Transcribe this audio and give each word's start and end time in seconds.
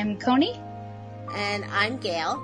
I'm 0.00 0.16
Koni. 0.16 0.58
And 1.34 1.62
I'm 1.66 1.98
Gale. 1.98 2.42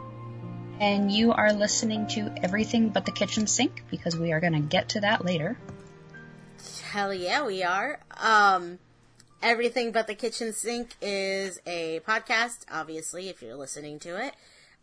And 0.78 1.10
you 1.10 1.32
are 1.32 1.54
listening 1.54 2.06
to 2.08 2.30
Everything 2.42 2.90
But 2.90 3.06
the 3.06 3.12
Kitchen 3.12 3.46
Sink 3.46 3.82
because 3.90 4.14
we 4.14 4.32
are 4.32 4.40
going 4.40 4.52
to 4.52 4.60
get 4.60 4.90
to 4.90 5.00
that 5.00 5.24
later. 5.24 5.56
Hell 6.90 7.14
yeah, 7.14 7.46
we 7.46 7.62
are. 7.62 7.98
Um, 8.20 8.78
Everything 9.42 9.90
But 9.90 10.06
the 10.06 10.14
Kitchen 10.14 10.52
Sink 10.52 10.96
is 11.00 11.58
a 11.66 12.00
podcast, 12.00 12.66
obviously, 12.70 13.30
if 13.30 13.40
you're 13.40 13.56
listening 13.56 14.00
to 14.00 14.22
it, 14.22 14.34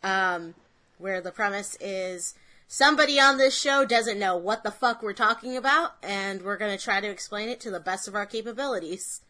um, 0.01 0.55
where 0.97 1.21
the 1.21 1.31
premise 1.31 1.77
is 1.79 2.33
somebody 2.67 3.19
on 3.19 3.37
this 3.37 3.55
show 3.55 3.85
doesn't 3.85 4.17
know 4.17 4.35
what 4.35 4.63
the 4.63 4.71
fuck 4.71 5.03
we're 5.03 5.13
talking 5.13 5.55
about, 5.55 5.91
and 6.01 6.41
we're 6.41 6.57
going 6.57 6.75
to 6.75 6.83
try 6.83 6.99
to 7.01 7.07
explain 7.07 7.49
it 7.49 7.59
to 7.59 7.69
the 7.69 7.79
best 7.79 8.07
of 8.07 8.15
our 8.15 8.25
capabilities. 8.25 9.21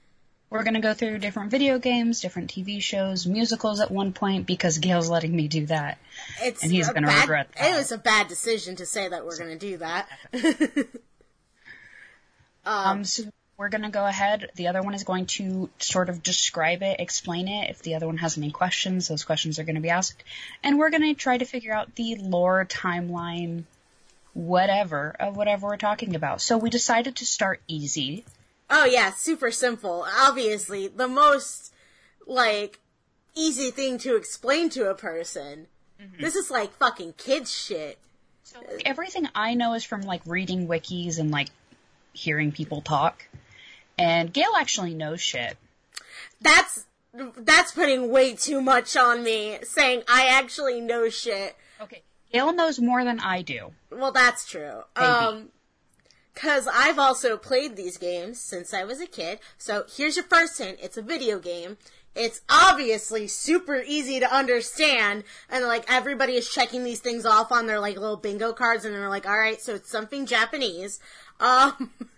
We're 0.54 0.62
going 0.62 0.76
to 0.76 0.82
go 0.82 0.94
through 0.94 1.18
different 1.18 1.50
video 1.50 1.80
games, 1.80 2.22
different 2.22 2.54
TV 2.54 2.80
shows, 2.80 3.26
musicals 3.26 3.80
at 3.80 3.90
one 3.90 4.14
point 4.14 4.46
because 4.46 4.78
Gale's 4.78 5.10
letting 5.10 5.36
me 5.36 5.48
do 5.48 5.66
that. 5.66 5.98
It's 6.44 6.62
and 6.62 6.72
he's 6.72 6.88
going 6.88 7.02
to 7.02 7.10
regret 7.12 7.48
that. 7.58 7.72
It 7.72 7.76
was 7.76 7.92
a 7.92 7.98
bad 7.98 8.28
decision 8.28 8.76
to 8.76 8.86
say 8.86 9.08
that 9.08 9.26
we're 9.26 9.36
going 9.36 9.50
to 9.50 9.58
do 9.58 9.78
that. 9.78 10.08
um, 12.68 13.04
so 13.04 13.24
we're 13.58 13.70
going 13.70 13.82
to 13.82 13.90
go 13.90 14.06
ahead. 14.06 14.52
The 14.54 14.68
other 14.68 14.84
one 14.84 14.94
is 14.94 15.04
going 15.04 15.26
to 15.38 15.72
sort 15.80 16.10
of 16.10 16.22
describe 16.22 16.84
it, 16.84 17.00
explain 17.00 17.48
it. 17.48 17.72
If 17.72 17.82
the 17.82 17.96
other 17.96 18.06
one 18.06 18.18
has 18.18 18.38
any 18.38 18.52
questions, 18.52 19.08
those 19.08 19.24
questions 19.24 19.58
are 19.58 19.64
going 19.64 19.74
to 19.74 19.82
be 19.82 19.90
asked. 19.90 20.24
And 20.62 20.78
we're 20.78 20.92
going 20.92 21.02
to 21.02 21.16
try 21.16 21.36
to 21.36 21.46
figure 21.46 21.74
out 21.74 21.96
the 21.96 22.18
lore, 22.20 22.64
timeline, 22.70 23.64
whatever 24.36 25.16
of 25.20 25.36
whatever 25.36 25.66
we're 25.66 25.78
talking 25.78 26.16
about. 26.16 26.42
So 26.42 26.60
we 26.60 26.70
decided 26.70 27.16
to 27.16 27.26
start 27.26 27.60
easy 27.68 28.24
Oh 28.76 28.86
yeah, 28.86 29.12
super 29.12 29.52
simple. 29.52 30.04
Obviously, 30.18 30.88
the 30.88 31.08
most 31.08 31.72
like 32.26 32.80
easy 33.36 33.70
thing 33.70 34.00
to 34.00 34.16
explain 34.16 34.72
to 34.72 34.90
a 34.90 34.96
person. 34.96 35.68
Mm-hmm. 36.02 36.20
This 36.20 36.36
is 36.36 36.50
like 36.50 36.74
fucking 36.78 37.14
kids 37.20 37.56
shit. 37.56 38.00
So 38.44 38.60
like, 38.68 38.82
everything 38.84 39.28
I 39.36 39.54
know 39.54 39.76
is 39.76 39.84
from 39.84 40.02
like 40.02 40.22
reading 40.26 40.68
wikis 40.68 41.20
and 41.20 41.30
like 41.30 41.50
hearing 42.14 42.52
people 42.52 42.82
talk. 42.82 43.28
And 44.00 44.34
Gale 44.34 44.54
actually 44.58 44.96
knows 44.96 45.22
shit. 45.22 45.56
That's 46.42 46.88
that's 47.38 47.74
putting 47.74 48.10
way 48.10 48.34
too 48.34 48.60
much 48.60 48.98
on 48.98 49.24
me 49.24 49.60
saying 49.62 50.02
I 50.10 50.26
actually 50.26 50.82
know 50.82 51.10
shit. 51.10 51.56
Okay. 51.80 52.02
Gale 52.32 52.52
knows 52.52 52.80
more 52.80 53.04
than 53.04 53.20
I 53.20 53.44
do. 53.44 53.74
Well, 53.92 54.12
that's 54.12 54.50
true. 54.50 54.82
Maybe. 54.96 55.08
Um 55.08 55.50
Cause 56.36 56.68
I've 56.72 56.98
also 56.98 57.38
played 57.38 57.76
these 57.76 57.98
games 57.98 58.40
since 58.40 58.74
I 58.74 58.84
was 58.84 59.00
a 59.00 59.06
kid. 59.06 59.40
So 59.58 59.86
here's 59.96 60.16
your 60.16 60.26
first 60.26 60.58
hint. 60.58 60.80
It's 60.82 60.98
a 60.98 61.02
video 61.02 61.38
game. 61.38 61.78
It's 62.16 62.42
obviously 62.50 63.28
super 63.28 63.84
easy 63.86 64.20
to 64.20 64.36
understand. 64.36 65.24
And 65.50 65.66
like 65.66 65.92
everybody 65.92 66.34
is 66.34 66.50
checking 66.50 66.84
these 66.84 67.00
things 67.00 67.26
off 67.26 67.52
on 67.52 67.68
their 67.68 67.80
like 67.80 67.98
little 67.98 68.18
bingo 68.18 68.54
cards 68.54 68.86
and 68.86 68.94
they're 68.94 69.10
like, 69.10 69.26
alright, 69.26 69.62
so 69.62 69.76
it's 69.76 69.90
something 69.90 70.26
Japanese. 70.26 71.00
Um, 71.40 71.92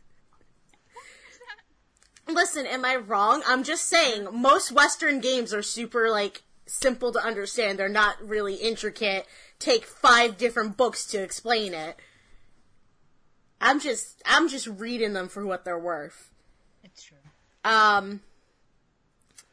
listen, 2.27 2.65
am 2.65 2.85
I 2.85 2.95
wrong? 2.95 3.43
I'm 3.45 3.63
just 3.63 3.85
saying 3.85 4.27
most 4.31 4.71
Western 4.71 5.19
games 5.19 5.53
are 5.53 5.61
super 5.61 6.09
like 6.09 6.43
simple 6.65 7.11
to 7.11 7.19
understand. 7.19 7.79
They're 7.79 7.89
not 7.89 8.25
really 8.25 8.55
intricate. 8.55 9.25
Take 9.59 9.85
five 9.85 10.37
different 10.37 10.77
books 10.77 11.05
to 11.07 11.21
explain 11.21 11.73
it. 11.73 11.97
I'm 13.61 13.79
just 13.79 14.21
I'm 14.25 14.47
just 14.49 14.67
reading 14.67 15.13
them 15.13 15.27
for 15.27 15.45
what 15.45 15.65
they're 15.65 15.79
worth. 15.79 16.29
It's 16.83 17.03
true. 17.03 17.17
Um 17.63 18.21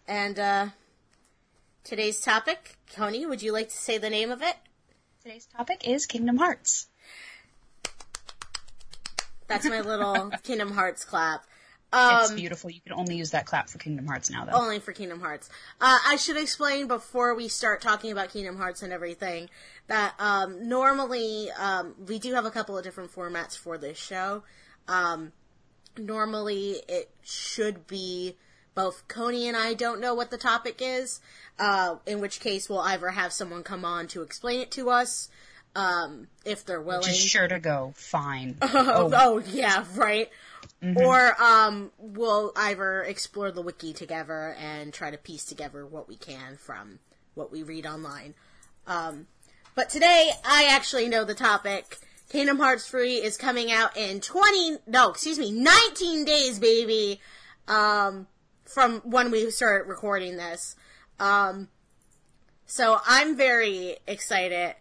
and 0.06 0.38
uh 0.38 0.66
today's 1.84 2.20
topic, 2.20 2.76
Koni, 2.94 3.26
would 3.26 3.42
you 3.42 3.52
like 3.52 3.68
to 3.68 3.76
say 3.76 3.98
the 3.98 4.10
name 4.10 4.30
of 4.30 4.42
it? 4.42 4.56
Today's 5.22 5.46
topic 5.46 5.88
is 5.88 6.06
Kingdom 6.06 6.36
Hearts. 6.36 6.88
That's 9.46 9.66
my 9.66 9.80
little 9.80 10.30
Kingdom 10.42 10.72
Hearts 10.72 11.04
clap. 11.04 11.44
Um, 11.92 12.22
it's 12.22 12.32
beautiful. 12.32 12.70
You 12.70 12.80
can 12.80 12.94
only 12.94 13.16
use 13.16 13.32
that 13.32 13.44
clap 13.44 13.68
for 13.68 13.78
Kingdom 13.78 14.06
Hearts 14.06 14.30
now, 14.30 14.44
though. 14.44 14.52
Only 14.52 14.78
for 14.78 14.92
Kingdom 14.92 15.20
Hearts. 15.20 15.50
Uh, 15.80 15.98
I 16.06 16.16
should 16.16 16.38
explain 16.38 16.86
before 16.86 17.34
we 17.34 17.48
start 17.48 17.82
talking 17.82 18.10
about 18.10 18.30
Kingdom 18.30 18.56
Hearts 18.56 18.82
and 18.82 18.92
everything 18.92 19.50
that 19.88 20.14
um, 20.18 20.68
normally 20.68 21.50
um, 21.50 21.94
we 22.08 22.18
do 22.18 22.32
have 22.34 22.46
a 22.46 22.50
couple 22.50 22.78
of 22.78 22.84
different 22.84 23.14
formats 23.14 23.58
for 23.58 23.76
this 23.76 23.98
show. 23.98 24.42
Um, 24.88 25.32
normally, 25.98 26.82
it 26.88 27.10
should 27.22 27.86
be 27.86 28.36
both 28.74 29.06
Koni 29.08 29.48
and 29.48 29.56
I 29.56 29.74
don't 29.74 30.00
know 30.00 30.14
what 30.14 30.30
the 30.30 30.38
topic 30.38 30.78
is, 30.80 31.20
uh, 31.58 31.96
in 32.06 32.20
which 32.20 32.40
case 32.40 32.70
we'll 32.70 32.80
either 32.80 33.10
have 33.10 33.32
someone 33.32 33.62
come 33.62 33.84
on 33.84 34.06
to 34.08 34.22
explain 34.22 34.60
it 34.60 34.70
to 34.72 34.88
us, 34.90 35.28
um, 35.76 36.28
if 36.44 36.64
they're 36.64 36.80
willing. 36.80 37.10
Is 37.10 37.18
sure 37.18 37.48
to 37.48 37.58
go 37.58 37.92
fine. 37.96 38.56
oh, 38.62 39.10
oh 39.12 39.42
yeah, 39.50 39.84
right. 39.94 40.30
Mm-hmm. 40.82 40.98
Or 40.98 41.40
um, 41.42 41.92
we'll 41.98 42.52
either 42.56 43.02
explore 43.02 43.52
the 43.52 43.62
wiki 43.62 43.92
together 43.92 44.56
and 44.58 44.92
try 44.92 45.10
to 45.10 45.18
piece 45.18 45.44
together 45.44 45.86
what 45.86 46.08
we 46.08 46.16
can 46.16 46.56
from 46.56 46.98
what 47.34 47.52
we 47.52 47.62
read 47.62 47.86
online. 47.86 48.34
Um, 48.86 49.26
but 49.74 49.88
today, 49.88 50.30
I 50.44 50.66
actually 50.70 51.08
know 51.08 51.24
the 51.24 51.34
topic. 51.34 51.98
Kingdom 52.28 52.58
Hearts 52.58 52.88
3 52.88 53.16
is 53.16 53.36
coming 53.36 53.70
out 53.70 53.96
in 53.96 54.20
20, 54.20 54.78
no, 54.86 55.10
excuse 55.10 55.38
me, 55.38 55.50
19 55.50 56.24
days, 56.24 56.58
baby, 56.58 57.20
um, 57.68 58.26
from 58.64 59.00
when 59.00 59.30
we 59.30 59.50
start 59.50 59.86
recording 59.86 60.36
this. 60.36 60.74
Um, 61.20 61.68
so 62.66 62.98
I'm 63.06 63.36
very 63.36 63.98
excited. 64.06 64.76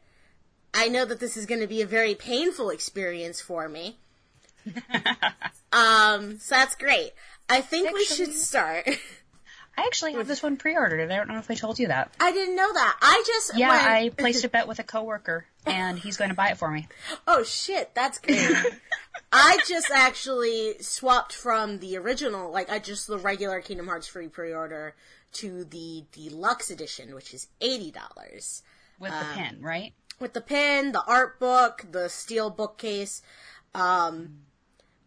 I 0.73 0.87
know 0.87 1.03
that 1.05 1.19
this 1.19 1.35
is 1.35 1.45
going 1.45 1.61
to 1.61 1.67
be 1.67 1.81
a 1.81 1.85
very 1.85 2.15
painful 2.15 2.69
experience 2.69 3.41
for 3.41 3.67
me. 3.67 3.97
um, 5.71 6.39
so 6.39 6.55
that's 6.55 6.75
great. 6.75 7.11
I 7.49 7.61
think 7.61 7.87
actually, 7.87 7.99
we 7.99 8.05
should 8.05 8.33
start. 8.33 8.87
I 9.77 9.83
actually 9.85 10.13
have 10.13 10.27
this 10.27 10.43
one 10.43 10.57
pre-ordered. 10.57 11.11
I 11.11 11.15
don't 11.15 11.29
know 11.29 11.37
if 11.37 11.49
I 11.49 11.55
told 11.55 11.79
you 11.79 11.87
that. 11.87 12.13
I 12.19 12.31
didn't 12.31 12.55
know 12.55 12.71
that. 12.73 12.97
I 13.01 13.23
just 13.25 13.57
yeah, 13.57 13.69
went... 13.69 13.83
I 13.83 14.09
placed 14.17 14.43
a 14.43 14.49
bet 14.49 14.67
with 14.67 14.79
a 14.79 14.83
coworker, 14.83 15.45
and 15.65 15.97
he's 15.97 16.17
going 16.17 16.29
to 16.29 16.35
buy 16.35 16.49
it 16.49 16.57
for 16.57 16.69
me. 16.69 16.87
Oh 17.27 17.43
shit, 17.43 17.93
that's 17.95 18.19
great. 18.19 18.55
I 19.31 19.57
just 19.67 19.89
actually 19.91 20.75
swapped 20.81 21.33
from 21.33 21.79
the 21.79 21.97
original, 21.97 22.51
like 22.51 22.69
I 22.69 22.79
just 22.79 23.07
the 23.07 23.17
regular 23.17 23.61
Kingdom 23.61 23.87
Hearts 23.87 24.07
free 24.07 24.27
pre-order 24.27 24.93
to 25.33 25.63
the 25.63 26.03
deluxe 26.11 26.69
edition, 26.69 27.15
which 27.15 27.33
is 27.33 27.47
eighty 27.61 27.91
dollars 27.91 28.63
with 28.99 29.11
the 29.11 29.25
pin, 29.33 29.61
right? 29.61 29.93
With 30.19 30.33
the 30.33 30.41
pin, 30.41 30.91
the 30.91 31.03
art 31.07 31.39
book, 31.39 31.85
the 31.89 32.09
steel 32.09 32.49
bookcase. 32.49 33.21
Um, 33.73 34.41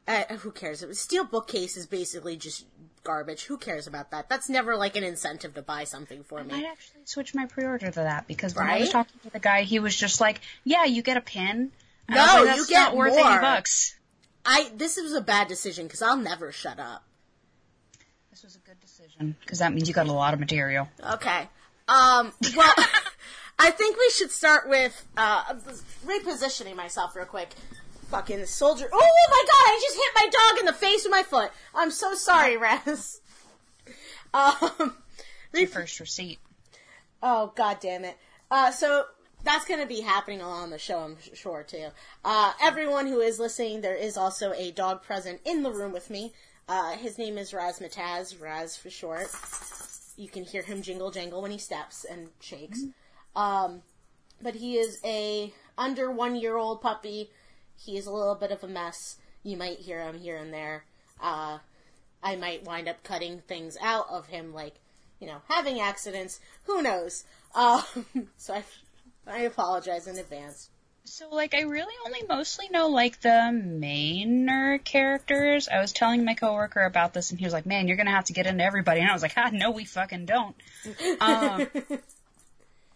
uh, 0.06 0.24
who 0.36 0.50
cares? 0.50 0.84
Steel 0.98 1.24
bookcase 1.24 1.76
is 1.76 1.86
basically 1.86 2.36
just 2.36 2.66
garbage. 3.02 3.44
Who 3.44 3.56
cares 3.56 3.86
about 3.86 4.10
that? 4.10 4.28
That's 4.28 4.48
never 4.48 4.76
like 4.76 4.96
an 4.96 5.04
incentive 5.04 5.54
to 5.54 5.62
buy 5.62 5.84
something 5.84 6.24
for 6.24 6.42
me. 6.44 6.54
I 6.54 6.60
might 6.60 6.66
actually 6.66 7.02
switch 7.04 7.34
my 7.34 7.46
pre-order 7.46 7.90
to 7.90 8.00
that 8.00 8.26
because 8.26 8.54
when 8.54 8.66
right? 8.66 8.76
I 8.76 8.80
was 8.80 8.90
talking 8.90 9.20
to 9.24 9.30
the 9.30 9.38
guy, 9.38 9.62
he 9.62 9.78
was 9.78 9.96
just 9.96 10.20
like, 10.20 10.40
"Yeah, 10.64 10.84
you 10.84 11.02
get 11.02 11.16
a 11.16 11.20
pin." 11.20 11.72
And 12.08 12.16
no, 12.16 12.44
like, 12.44 12.56
you 12.56 12.66
get 12.66 12.94
worth 12.94 13.12
more. 13.14 13.20
eighty 13.20 13.40
bucks. 13.40 13.94
I 14.44 14.70
this 14.74 15.00
was 15.00 15.14
a 15.14 15.22
bad 15.22 15.48
decision 15.48 15.86
because 15.86 16.02
I'll 16.02 16.18
never 16.18 16.52
shut 16.52 16.78
up. 16.78 17.04
This 18.30 18.42
was 18.42 18.56
a 18.56 18.60
good 18.60 18.80
decision 18.80 19.36
because 19.40 19.60
that 19.60 19.72
means 19.72 19.88
you 19.88 19.94
got 19.94 20.06
a 20.06 20.12
lot 20.12 20.34
of 20.34 20.40
material. 20.40 20.88
Okay. 21.14 21.48
Um. 21.88 22.32
Well. 22.56 22.74
I 23.56 23.70
think 23.70 23.96
we 23.96 24.10
should 24.10 24.32
start 24.32 24.68
with 24.68 25.06
uh, 25.16 25.54
repositioning 26.04 26.74
myself 26.74 27.14
real 27.14 27.24
quick 27.24 27.50
fucking 28.04 28.46
soldier. 28.46 28.88
Oh 28.92 29.28
my 29.30 29.44
god! 29.46 29.68
I 29.68 29.80
just 29.82 29.96
hit 29.96 30.12
my 30.14 30.28
dog 30.30 30.60
in 30.60 30.66
the 30.66 30.72
face 30.72 31.04
with 31.04 31.10
my 31.10 31.22
foot. 31.22 31.50
I'm 31.74 31.90
so 31.90 32.14
sorry, 32.14 32.56
Raz. 32.56 33.20
Um, 34.34 34.96
your 35.54 35.68
first 35.68 36.00
receipt. 36.00 36.40
Oh 37.22 37.52
god 37.54 37.78
damn 37.78 38.04
it! 38.04 38.16
Uh, 38.50 38.72
so 38.72 39.04
that's 39.44 39.64
going 39.66 39.80
to 39.80 39.86
be 39.86 40.00
happening 40.00 40.40
along 40.40 40.70
the 40.70 40.78
show, 40.78 40.98
I'm 40.98 41.16
sure 41.34 41.62
too. 41.62 41.88
Uh, 42.24 42.52
everyone 42.60 43.06
who 43.06 43.20
is 43.20 43.38
listening, 43.38 43.80
there 43.80 43.94
is 43.94 44.16
also 44.16 44.52
a 44.54 44.72
dog 44.72 45.02
present 45.02 45.40
in 45.44 45.62
the 45.62 45.70
room 45.70 45.92
with 45.92 46.10
me. 46.10 46.32
Uh, 46.66 46.92
his 46.96 47.18
name 47.18 47.36
is 47.36 47.52
Razzmatazz, 47.52 48.40
Raz 48.40 48.76
for 48.76 48.90
short. 48.90 49.28
You 50.16 50.28
can 50.28 50.44
hear 50.44 50.62
him 50.62 50.82
jingle 50.82 51.10
jangle 51.10 51.42
when 51.42 51.50
he 51.50 51.58
steps 51.58 52.04
and 52.04 52.28
shakes. 52.40 52.80
Mm-hmm. 52.82 53.40
Um, 53.40 53.82
but 54.40 54.54
he 54.54 54.78
is 54.78 54.98
a 55.04 55.52
under 55.76 56.10
one 56.10 56.36
year 56.36 56.56
old 56.56 56.80
puppy 56.80 57.30
he 57.76 57.96
is 57.96 58.06
a 58.06 58.12
little 58.12 58.34
bit 58.34 58.50
of 58.50 58.64
a 58.64 58.68
mess. 58.68 59.16
You 59.42 59.56
might 59.56 59.78
hear 59.78 60.00
him 60.00 60.18
here 60.18 60.36
and 60.36 60.52
there. 60.52 60.84
Uh, 61.20 61.58
I 62.22 62.36
might 62.36 62.64
wind 62.64 62.88
up 62.88 63.02
cutting 63.02 63.40
things 63.40 63.76
out 63.82 64.06
of 64.10 64.26
him, 64.28 64.54
like, 64.54 64.74
you 65.20 65.26
know, 65.26 65.42
having 65.48 65.80
accidents. 65.80 66.40
Who 66.64 66.82
knows? 66.82 67.24
Uh, 67.54 67.82
so 68.36 68.54
I, 68.54 68.64
I 69.26 69.38
apologize 69.40 70.06
in 70.06 70.18
advance. 70.18 70.70
So 71.06 71.28
like 71.28 71.54
I 71.54 71.60
really 71.60 71.92
only 72.06 72.22
mostly 72.26 72.68
know 72.70 72.88
like 72.88 73.20
the 73.20 73.50
mainer 73.52 74.82
characters. 74.82 75.68
I 75.68 75.80
was 75.80 75.92
telling 75.92 76.24
my 76.24 76.32
coworker 76.34 76.82
about 76.82 77.12
this 77.12 77.30
and 77.30 77.38
he 77.38 77.44
was 77.44 77.52
like, 77.52 77.66
"Man, 77.66 77.86
you're 77.86 77.98
going 77.98 78.06
to 78.06 78.12
have 78.12 78.24
to 78.24 78.32
get 78.32 78.46
into 78.46 78.64
everybody." 78.64 79.00
And 79.00 79.10
I 79.10 79.12
was 79.12 79.20
like, 79.20 79.34
"Ah, 79.36 79.50
no 79.52 79.70
we 79.70 79.84
fucking 79.84 80.24
don't." 80.24 80.56
Um 81.20 81.66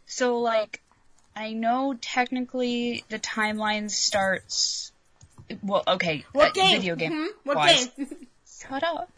so 0.07 0.41
like 0.41 0.81
I 1.39 1.53
know 1.53 1.97
technically 2.01 3.05
the 3.09 3.19
timeline 3.21 3.91
starts 3.91 4.91
well, 5.63 5.85
okay, 5.87 6.25
what 6.33 6.49
uh, 6.49 6.53
game? 6.53 6.81
video 6.81 6.97
game. 6.97 7.13
Mhm. 7.13 7.29
What 7.45 7.57
wise. 7.57 7.87
game? 7.87 8.27
Shut 8.61 8.83
up. 8.83 9.11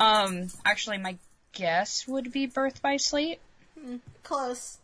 Um 0.00 0.48
actually 0.64 0.96
my 0.96 1.18
guess 1.52 2.08
would 2.08 2.32
be 2.32 2.46
Birth 2.46 2.80
by 2.80 2.96
Sleep. 2.96 3.38
Close. 4.22 4.78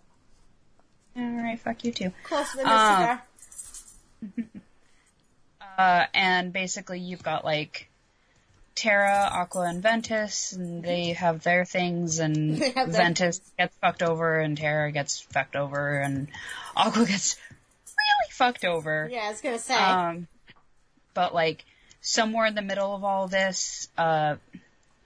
All 1.16 1.24
right, 1.24 1.58
fuck 1.58 1.82
you 1.84 1.92
too. 1.92 2.12
Close 2.24 2.50
to 2.52 2.56
the 2.58 2.70
Um. 2.70 3.20
Uh, 5.78 6.06
and 6.14 6.54
basically 6.54 6.98
you've 6.98 7.22
got 7.22 7.44
like 7.44 7.90
Terra, 8.76 9.28
Aqua, 9.32 9.62
and 9.62 9.82
Ventus, 9.82 10.52
and 10.52 10.84
they 10.84 11.14
have 11.14 11.42
their 11.42 11.64
things, 11.64 12.18
and 12.20 12.56
They 12.60 12.70
have 12.70 12.92
their- 12.92 13.02
Ventus 13.02 13.40
gets 13.58 13.74
fucked 13.78 14.02
over, 14.02 14.38
and 14.38 14.56
Terra 14.56 14.92
gets 14.92 15.18
fucked 15.20 15.56
over, 15.56 15.98
and 15.98 16.28
Aqua 16.76 17.06
gets 17.06 17.36
really 17.86 18.30
fucked 18.30 18.64
over. 18.64 19.08
Yeah, 19.10 19.22
I 19.24 19.30
was 19.30 19.40
gonna 19.40 19.58
say. 19.58 19.74
Um, 19.74 20.28
but 21.14 21.34
like 21.34 21.64
somewhere 22.02 22.46
in 22.46 22.54
the 22.54 22.62
middle 22.62 22.94
of 22.94 23.02
all 23.02 23.26
this, 23.28 23.88
uh, 23.98 24.36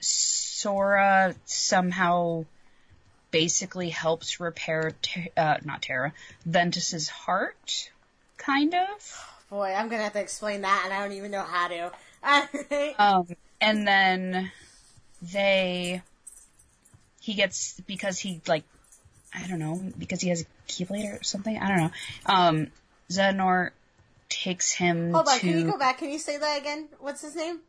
Sora 0.01 1.33
somehow 1.45 2.45
basically 3.31 3.89
helps 3.89 4.39
repair, 4.41 4.91
Te- 5.01 5.31
uh, 5.37 5.57
not 5.63 5.81
Terra, 5.81 6.11
Ventus's 6.45 7.07
heart, 7.07 7.89
kind 8.37 8.75
of. 8.75 9.27
Boy, 9.49 9.73
I'm 9.73 9.87
gonna 9.87 10.03
have 10.03 10.13
to 10.13 10.19
explain 10.19 10.61
that, 10.61 10.81
and 10.85 10.93
I 10.93 11.01
don't 11.01 11.15
even 11.15 11.31
know 11.31 11.41
how 11.43 11.67
to. 11.69 11.91
Um, 12.99 13.25
and 13.61 13.87
then 13.87 14.51
they, 15.21 16.01
he 17.21 17.33
gets, 17.35 17.79
because 17.81 18.19
he 18.19 18.41
like, 18.47 18.63
I 19.33 19.47
don't 19.47 19.59
know, 19.59 19.81
because 19.97 20.19
he 20.19 20.29
has 20.29 20.41
a 20.41 20.45
Keyblade 20.67 21.19
or 21.19 21.23
something, 21.23 21.57
I 21.57 21.67
don't 21.67 21.77
know, 21.77 21.91
um, 22.25 22.67
Xehanort 23.09 23.71
takes 24.29 24.71
him 24.71 25.13
Hold 25.13 25.27
on, 25.27 25.35
to 25.35 25.39
can 25.39 25.59
you 25.59 25.71
go 25.71 25.77
back? 25.77 25.99
Can 25.99 26.09
you 26.09 26.19
say 26.19 26.37
that 26.37 26.59
again? 26.59 26.89
What's 26.99 27.21
his 27.21 27.35
name? 27.35 27.59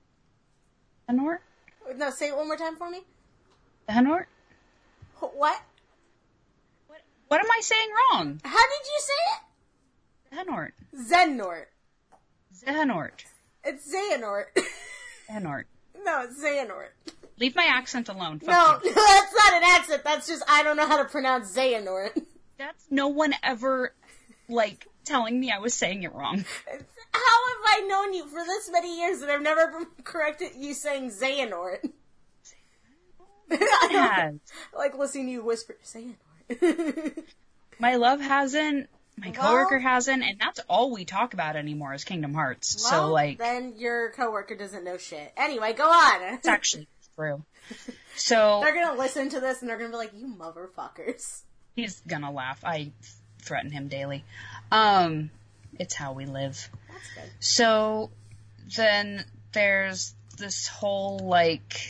Xehanort? 1.08 1.38
No, 1.96 2.10
say 2.10 2.28
it 2.28 2.36
one 2.36 2.46
more 2.46 2.56
time 2.56 2.76
for 2.76 2.90
me. 2.90 3.00
Xehanort? 3.88 4.24
What? 5.20 5.60
What, 6.88 7.00
what 7.28 7.40
am 7.40 7.50
I 7.50 7.60
saying 7.60 7.88
wrong? 7.90 8.40
How 8.44 8.50
did 8.50 8.86
you 8.86 9.00
say 9.00 10.36
Xehanort. 10.36 10.68
it? 10.68 10.98
Xenort. 11.10 11.66
Xehanort. 12.64 13.24
It's 13.64 13.92
Xehanort. 13.92 14.46
Xehanort. 15.30 15.64
No, 16.04 16.22
it's 16.22 16.42
Xehanort. 16.42 16.88
Leave 17.38 17.56
my 17.56 17.64
accent 17.68 18.08
alone. 18.08 18.38
Fuck 18.40 18.48
No, 18.48 18.88
you. 18.88 18.94
that's 18.94 19.34
not 19.34 19.52
an 19.54 19.62
accent. 19.64 20.04
That's 20.04 20.26
just 20.26 20.42
I 20.48 20.62
don't 20.62 20.76
know 20.76 20.86
how 20.86 21.02
to 21.02 21.08
pronounce 21.08 21.56
Xehanort. 21.56 22.20
That's 22.58 22.84
no 22.90 23.08
one 23.08 23.34
ever, 23.42 23.94
like, 24.48 24.86
telling 25.04 25.40
me 25.40 25.50
I 25.50 25.58
was 25.58 25.74
saying 25.74 26.02
it 26.04 26.12
wrong. 26.14 26.44
How 27.14 27.38
have 27.48 27.64
I 27.66 27.86
known 27.88 28.14
you 28.14 28.26
for 28.26 28.44
this 28.44 28.70
many 28.70 29.00
years 29.00 29.20
and 29.22 29.30
I've 29.30 29.42
never 29.42 29.84
corrected 30.04 30.50
you 30.56 30.72
saying 30.74 31.10
Xehanort? 31.10 31.90
I 33.50 33.88
don't- 34.26 34.40
like 34.76 34.96
listening 34.96 35.26
to 35.26 35.32
you 35.32 35.44
whisper 35.44 35.76
Xehanort. 35.84 37.24
My 37.78 37.96
love 37.96 38.20
hasn't, 38.20 38.88
my 39.16 39.30
Well- 39.30 39.42
coworker 39.42 39.78
hasn't, 39.78 40.22
and 40.22 40.38
that's 40.40 40.60
all 40.68 40.90
we 40.90 41.04
talk 41.04 41.34
about 41.34 41.56
anymore 41.56 41.92
is 41.94 42.04
Kingdom 42.04 42.34
Hearts. 42.34 42.88
so, 42.88 43.08
like, 43.08 43.38
then 43.38 43.74
your 43.76 44.10
coworker 44.12 44.54
doesn't 44.54 44.84
know 44.84 44.96
shit. 44.98 45.32
Anyway, 45.36 45.72
go 45.74 45.88
on. 45.90 46.22
it's 46.34 46.48
actually 46.48 46.88
true. 47.16 47.44
So, 48.16 48.60
They're 48.64 48.74
gonna 48.74 48.98
listen 48.98 49.28
to 49.30 49.40
this 49.40 49.60
and 49.60 49.68
they're 49.68 49.76
gonna 49.78 49.90
be 49.90 49.96
like, 49.96 50.12
"You 50.14 50.28
motherfuckers." 50.28 51.42
he's 51.76 52.00
gonna 52.00 52.30
laugh. 52.32 52.62
I 52.64 52.92
threaten 53.40 53.70
him 53.70 53.88
daily. 53.88 54.24
Um, 54.70 55.30
it's 55.78 55.94
how 55.94 56.12
we 56.12 56.26
live. 56.26 56.68
That's 56.88 57.14
good. 57.14 57.32
So, 57.40 58.10
then 58.76 59.24
there's 59.52 60.14
this 60.38 60.66
whole, 60.66 61.18
like, 61.18 61.80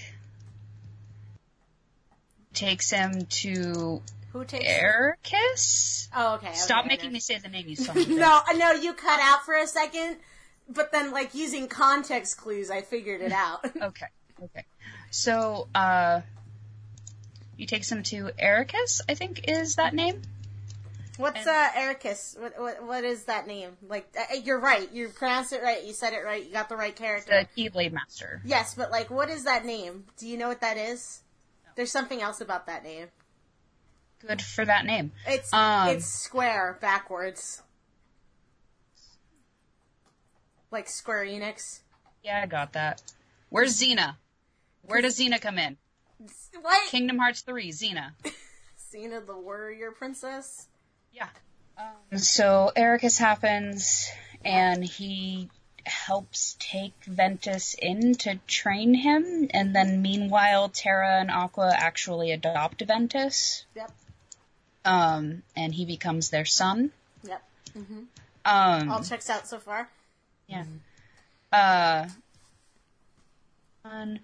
takes 2.54 2.90
him 2.90 3.26
to 3.26 4.02
Who 4.32 4.44
takes? 4.44 4.66
Eraqus? 4.66 6.08
Oh, 6.14 6.34
okay. 6.34 6.54
Stop 6.54 6.80
okay, 6.80 6.88
making 6.88 7.06
okay. 7.06 7.14
me 7.14 7.20
say 7.20 7.38
the 7.38 7.48
name, 7.48 7.66
you 7.68 7.76
of 7.88 7.96
a. 7.96 8.56
No, 8.56 8.72
you 8.72 8.94
cut 8.94 9.20
out 9.20 9.44
for 9.44 9.54
a 9.54 9.66
second, 9.66 10.16
but 10.68 10.92
then 10.92 11.12
like 11.12 11.34
using 11.34 11.68
context 11.68 12.38
clues, 12.38 12.70
I 12.70 12.82
figured 12.82 13.20
it 13.20 13.32
out. 13.32 13.64
Okay, 13.82 14.06
okay. 14.42 14.64
So, 15.10 15.68
uh, 15.74 16.22
he 17.56 17.66
takes 17.66 17.92
him 17.92 18.02
to 18.04 18.30
Eraqus, 18.40 19.02
I 19.08 19.14
think 19.14 19.48
is 19.48 19.76
that 19.76 19.94
name? 19.94 20.22
What's 21.18 21.46
uh 21.46 21.68
Eraqus? 21.76 22.40
What, 22.40 22.58
what 22.58 22.86
what 22.86 23.04
is 23.04 23.24
that 23.24 23.46
name? 23.46 23.76
Like 23.86 24.08
uh, 24.18 24.34
you're 24.42 24.58
right. 24.58 24.90
You 24.92 25.08
pronounced 25.08 25.52
it 25.52 25.62
right. 25.62 25.84
You 25.84 25.92
said 25.92 26.14
it 26.14 26.24
right. 26.24 26.44
You 26.44 26.52
got 26.52 26.70
the 26.70 26.76
right 26.76 26.96
character. 26.96 27.46
The 27.54 27.62
Keyblade 27.70 27.92
Master. 27.92 28.40
Yes, 28.44 28.74
but 28.74 28.90
like 28.90 29.10
what 29.10 29.28
is 29.28 29.44
that 29.44 29.66
name? 29.66 30.04
Do 30.16 30.26
you 30.26 30.38
know 30.38 30.48
what 30.48 30.62
that 30.62 30.78
is? 30.78 31.20
There's 31.76 31.92
something 31.92 32.22
else 32.22 32.40
about 32.40 32.66
that 32.66 32.82
name. 32.82 33.08
Good 34.26 34.42
for 34.42 34.64
that 34.64 34.84
name. 34.84 35.12
It's 35.26 35.52
Um, 35.52 35.88
it's 35.88 36.06
square 36.06 36.78
backwards. 36.80 37.62
Like 40.70 40.88
Square 40.88 41.26
Enix. 41.26 41.80
Yeah, 42.22 42.40
I 42.42 42.46
got 42.46 42.72
that. 42.72 43.02
Where's 43.50 43.78
Xena? 43.78 44.16
Where 44.82 45.02
does 45.02 45.18
Xena 45.18 45.40
come 45.40 45.58
in? 45.58 45.76
What? 46.60 46.88
Kingdom 46.88 47.18
Hearts 47.18 47.42
3, 47.42 47.70
Xena. 47.70 48.12
Xena 48.92 49.24
the 49.26 49.36
Warrior 49.36 49.90
Princess? 49.90 50.68
Yeah. 51.12 51.28
Um, 51.76 52.18
so 52.18 52.70
Eraqus 52.76 53.18
happens, 53.18 54.08
and 54.44 54.84
he 54.84 55.50
helps 55.84 56.56
take 56.60 56.94
Ventus 57.04 57.74
in 57.74 58.14
to 58.14 58.36
train 58.46 58.94
him, 58.94 59.48
and 59.52 59.74
then 59.74 60.00
meanwhile 60.00 60.68
Terra 60.68 61.18
and 61.20 61.30
Aqua 61.30 61.74
actually 61.76 62.30
adopt 62.30 62.82
Ventus, 62.82 63.64
Yep. 63.74 63.90
Um, 64.84 65.42
and 65.56 65.74
he 65.74 65.84
becomes 65.84 66.30
their 66.30 66.44
son. 66.44 66.90
Yep. 67.24 67.42
Um, 68.44 68.90
All 68.90 69.02
checks 69.02 69.30
out 69.30 69.46
so 69.46 69.58
far. 69.58 69.88
Yeah. 70.48 70.64
Uh, 71.52 72.08
and 73.84 74.20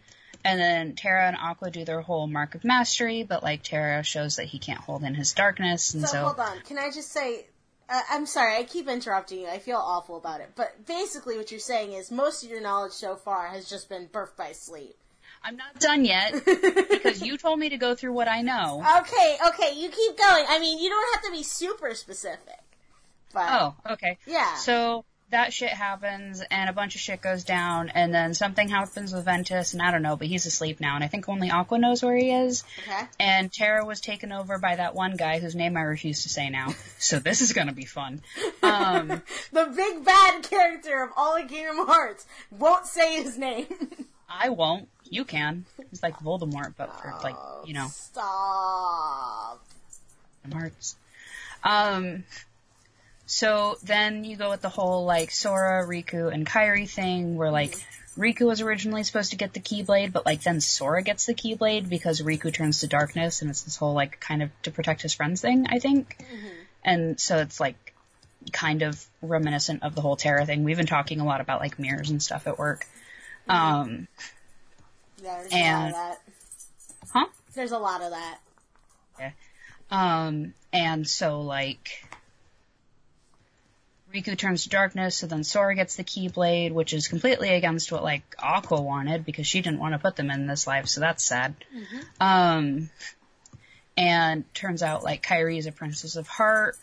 then 0.61 0.95
Terra 0.95 1.27
and 1.27 1.37
Aqua 1.37 1.71
do 1.71 1.85
their 1.85 2.00
whole 2.00 2.27
Mark 2.27 2.55
of 2.55 2.65
Mastery, 2.65 3.23
but 3.23 3.43
like 3.43 3.62
Terra 3.62 4.03
shows 4.03 4.37
that 4.37 4.47
he 4.47 4.59
can't 4.59 4.81
hold 4.81 5.03
in 5.03 5.15
his 5.15 5.33
darkness, 5.33 5.95
and 5.95 6.03
So, 6.03 6.12
so, 6.12 6.23
hold 6.25 6.41
on. 6.41 6.61
Can 6.61 6.79
I 6.79 6.91
just 6.91 7.11
say, 7.12 7.47
uh, 7.88 8.00
I'm 8.11 8.27
sorry, 8.27 8.57
I 8.57 8.65
keep 8.65 8.88
interrupting 8.88 9.41
you. 9.41 9.49
I 9.49 9.59
feel 9.59 9.77
awful 9.77 10.17
about 10.17 10.41
it. 10.41 10.50
But 10.55 10.87
basically, 10.87 11.37
what 11.37 11.50
you're 11.50 11.61
saying 11.61 11.93
is 11.93 12.11
most 12.11 12.45
of 12.45 12.50
your 12.50 12.61
knowledge 12.61 12.93
so 12.93 13.17
far 13.17 13.49
has 13.49 13.69
just 13.69 13.88
been 13.88 14.07
birth 14.07 14.37
by 14.37 14.53
sleep. 14.53 14.97
I'm 15.42 15.57
not 15.57 15.78
done 15.80 16.04
yet 16.04 16.45
because 16.45 17.23
you 17.23 17.38
told 17.38 17.59
me 17.59 17.68
to 17.71 17.76
go 17.76 17.95
through 17.95 18.12
what 18.12 18.28
I 18.28 18.42
know. 18.42 18.85
Okay, 19.00 19.37
okay, 19.49 19.73
you 19.76 19.88
keep 19.88 20.16
going. 20.16 20.45
I 20.49 20.59
mean, 20.59 20.78
you 20.83 20.88
don't 20.90 21.14
have 21.14 21.25
to 21.25 21.30
be 21.33 21.42
super 21.42 21.95
specific. 21.95 22.59
But 23.33 23.47
Oh, 23.50 23.75
okay. 23.92 24.18
yeah. 24.26 24.54
So 24.57 25.04
that 25.30 25.52
shit 25.52 25.68
happens, 25.68 26.42
and 26.50 26.71
a 26.71 26.73
bunch 26.73 26.95
of 26.95 27.02
shit 27.02 27.21
goes 27.21 27.45
down, 27.45 27.90
and 27.90 28.14
then 28.14 28.33
something 28.33 28.66
happens 28.71 29.12
with 29.12 29.26
Ventus, 29.26 29.75
and 29.75 29.83
I 29.83 29.90
don't 29.90 30.00
know, 30.00 30.16
but 30.16 30.26
he's 30.26 30.47
asleep 30.47 30.80
now, 30.80 30.95
and 30.95 31.04
I 31.04 31.09
think 31.09 31.28
only 31.28 31.50
Aqua 31.50 31.76
knows 31.78 32.02
where 32.02 32.16
he 32.16 32.30
is. 32.30 32.64
okay. 32.78 33.02
And 33.21 33.52
Terra 33.52 33.85
was 33.85 34.00
taken 34.00 34.33
over 34.33 34.57
by 34.59 34.76
that 34.76 34.95
one 34.95 35.16
guy 35.16 35.38
whose 35.38 35.54
name 35.54 35.76
I 35.76 35.83
refuse 35.83 36.23
to 36.23 36.30
say 36.30 36.49
now. 36.49 36.68
So 36.99 37.18
this 37.18 37.42
is 37.42 37.52
gonna 37.52 37.75
be 37.75 37.85
fun. 37.85 38.23
Um, 38.62 39.23
The 39.52 39.66
big 39.76 40.02
bad 40.04 40.42
character 40.45 41.02
of 41.02 41.11
all 41.16 41.37
of 41.37 41.47
Kingdom 41.49 41.87
Hearts 41.87 42.25
won't 42.50 42.87
say 42.87 43.23
his 43.23 43.37
name. 43.37 43.66
I 44.30 44.49
won't. 44.49 44.88
You 45.11 45.25
can. 45.25 45.65
It's 45.93 46.03
like 46.03 46.19
Voldemort, 46.19 46.75
but 46.77 47.00
for 47.00 47.15
like, 47.23 47.37
you 47.67 47.75
know, 47.75 47.88
Stop. 47.88 49.65
Hearts. 50.53 50.97
Um, 51.62 52.25
so 53.27 53.77
then 53.83 54.25
you 54.25 54.37
go 54.37 54.50
with 54.50 54.62
the 54.62 54.69
whole 54.69 55.05
like 55.05 55.31
Sora, 55.31 55.87
Riku, 55.87 56.33
and 56.33 56.47
Kairi 56.47 56.88
thing, 56.88 57.37
where 57.37 57.50
like 57.50 57.75
Riku 58.17 58.47
was 58.47 58.61
originally 58.61 59.05
supposed 59.05 59.31
to 59.31 59.37
get 59.37 59.53
the 59.53 59.61
Keyblade, 59.61 60.12
but 60.12 60.25
like 60.25 60.43
then 60.43 60.61
Sora 60.61 61.03
gets 61.03 61.27
the 61.27 61.35
Keyblade 61.35 61.88
because 61.88 62.23
Riku 62.23 62.53
turns 62.53 62.81
to 62.81 62.87
darkness, 62.87 63.43
and 63.43 63.50
it's 63.50 63.62
this 63.62 63.77
whole 63.77 63.93
like 63.95 64.19
kind 64.21 64.43
of 64.43 64.50
to 64.62 64.71
protect 64.71 65.03
his 65.03 65.12
friends 65.15 65.41
thing, 65.41 65.67
I 65.69 65.79
think. 65.79 66.17
And 66.83 67.21
so 67.21 67.38
it's 67.38 67.61
like 67.61 67.95
kind 68.53 68.83
of 68.83 69.05
reminiscent 69.21 69.83
of 69.83 69.95
the 69.95 70.00
whole 70.00 70.17
Terra 70.17 70.47
thing. 70.47 70.65
We've 70.65 70.77
been 70.77 70.87
talking 70.87 71.21
a 71.21 71.25
lot 71.25 71.41
about 71.41 71.61
like 71.61 71.79
mirrors 71.79 72.11
and 72.11 72.23
stuff 72.23 72.47
at 72.47 72.59
work. 72.59 72.87
Um, 73.49 74.09
Yeah, 75.22 75.37
there's 75.40 75.52
And- 75.52 75.94
a 75.94 75.96
lot 75.96 76.10
of 76.12 76.18
that. 76.18 76.18
huh? 77.12 77.26
There's 77.54 77.72
a 77.72 77.78
lot 77.78 78.02
of 78.02 78.10
that. 78.10 78.38
Yeah. 79.18 79.30
Um, 79.90 80.54
and 80.72 81.08
so 81.08 81.40
like, 81.40 82.04
Riku 84.14 84.38
turns 84.38 84.62
to 84.62 84.68
darkness, 84.70 85.16
so 85.16 85.26
then 85.26 85.44
Sora 85.44 85.75
gets 85.75 85.96
the 85.96 86.04
Keyblade, 86.04 86.72
which 86.72 86.94
is 86.94 87.08
completely 87.08 87.50
against 87.50 87.92
what 87.92 88.02
like 88.02 88.22
Aqua 88.38 88.80
wanted 88.80 89.25
because 89.26 89.46
she 89.46 89.60
didn't 89.60 89.80
want 89.80 89.92
to 89.94 89.98
put 89.98 90.16
them 90.16 90.30
in 90.30 90.46
this 90.46 90.66
life, 90.66 90.88
so 90.88 91.00
that's 91.00 91.25
sad. 91.25 91.54
Um, 92.18 92.88
and 93.96 94.44
turns 94.54 94.82
out 94.82 95.02
like 95.04 95.22
Kairi 95.22 95.58
is 95.58 95.66
a 95.66 95.72
princess 95.72 96.16
of 96.16 96.26
heart, 96.26 96.76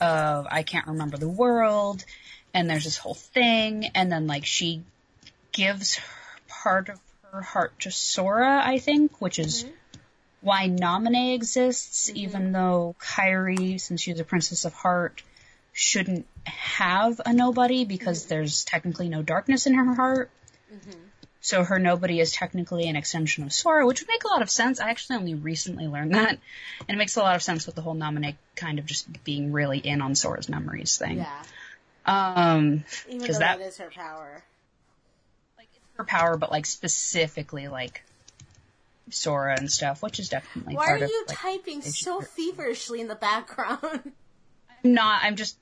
of 0.00 0.46
I 0.50 0.64
can't 0.64 0.88
remember 0.88 1.18
the 1.18 1.28
world, 1.28 2.04
and 2.52 2.68
there's 2.68 2.84
this 2.84 2.96
whole 2.96 3.14
thing, 3.14 3.86
and 3.94 4.10
then 4.10 4.26
like 4.26 4.44
she 4.44 4.82
gives 5.52 5.96
her, 5.96 6.04
part 6.48 6.88
of 6.88 6.98
her 7.32 7.40
heart 7.42 7.78
to 7.80 7.90
Sora, 7.90 8.62
I 8.64 8.78
think, 8.78 9.20
which 9.20 9.38
is 9.38 9.64
mm-hmm. 9.64 9.72
why 10.42 10.68
Namine 10.68 11.34
exists, 11.34 12.08
mm-hmm. 12.08 12.18
even 12.18 12.52
though 12.52 12.94
Kairi, 13.00 13.80
since 13.80 14.02
she's 14.02 14.20
a 14.20 14.24
princess 14.24 14.64
of 14.64 14.74
heart, 14.74 15.22
shouldn't 15.72 16.26
have 16.44 17.20
a 17.24 17.32
nobody 17.32 17.84
because 17.84 18.20
mm-hmm. 18.20 18.28
there's 18.28 18.64
technically 18.64 19.08
no 19.08 19.22
darkness 19.22 19.66
in 19.66 19.74
her 19.74 19.94
heart. 19.94 20.30
So 21.44 21.64
her 21.64 21.80
nobody 21.80 22.20
is 22.20 22.30
technically 22.30 22.88
an 22.88 22.94
extension 22.94 23.42
of 23.42 23.52
Sora, 23.52 23.84
which 23.84 24.00
would 24.00 24.08
make 24.08 24.22
a 24.22 24.28
lot 24.28 24.42
of 24.42 24.50
sense. 24.50 24.78
I 24.78 24.90
actually 24.90 25.16
only 25.16 25.34
recently 25.34 25.88
learned 25.88 26.14
that. 26.14 26.38
And 26.88 26.90
it 26.90 26.96
makes 26.96 27.16
a 27.16 27.20
lot 27.20 27.34
of 27.34 27.42
sense 27.42 27.66
with 27.66 27.74
the 27.74 27.82
whole 27.82 27.96
Namine 27.96 28.36
kind 28.54 28.78
of 28.78 28.86
just 28.86 29.24
being 29.24 29.50
really 29.50 29.78
in 29.78 30.02
on 30.02 30.14
Sora's 30.14 30.48
memories 30.48 30.96
thing. 30.98 31.18
Yeah. 31.18 31.42
Um, 32.06 32.84
Even 33.08 33.18
though 33.18 33.22
because 33.24 33.38
that 33.40 33.58
that 33.58 33.66
is 33.66 33.78
her 33.78 33.90
power. 33.90 34.44
Like 36.02 36.08
it's 36.08 36.12
her 36.12 36.18
power, 36.18 36.36
but 36.36 36.50
like 36.50 36.66
specifically 36.66 37.68
like 37.68 38.02
Sora 39.10 39.56
and 39.58 39.70
stuff, 39.70 40.02
which 40.02 40.18
is 40.18 40.28
definitely 40.28 40.76
Why 40.76 40.92
are 40.92 40.96
of 40.96 41.10
you 41.10 41.24
like, 41.28 41.38
typing 41.38 41.82
so 41.82 42.20
feverishly 42.20 43.00
in 43.00 43.08
the 43.08 43.14
background? 43.14 43.78
I'm 44.84 44.92
not. 44.94 45.20
I'm 45.22 45.36
just 45.36 45.56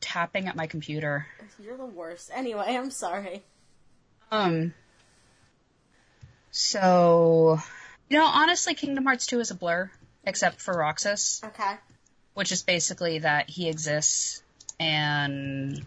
tapping 0.00 0.48
at 0.48 0.56
my 0.56 0.66
computer. 0.66 1.26
You're 1.62 1.76
the 1.76 1.86
worst. 1.86 2.30
Anyway, 2.34 2.64
I'm 2.68 2.90
sorry. 2.90 3.42
Um. 4.30 4.74
So, 6.50 7.58
you 8.08 8.18
know, 8.18 8.24
honestly, 8.24 8.74
Kingdom 8.74 9.04
Hearts 9.04 9.26
2 9.26 9.40
is 9.40 9.50
a 9.50 9.54
blur, 9.54 9.90
except 10.24 10.60
for 10.60 10.72
Roxas, 10.72 11.42
Okay. 11.44 11.74
which 12.32 12.50
is 12.50 12.62
basically 12.62 13.18
that 13.18 13.50
he 13.50 13.68
exists, 13.68 14.42
and 14.80 15.84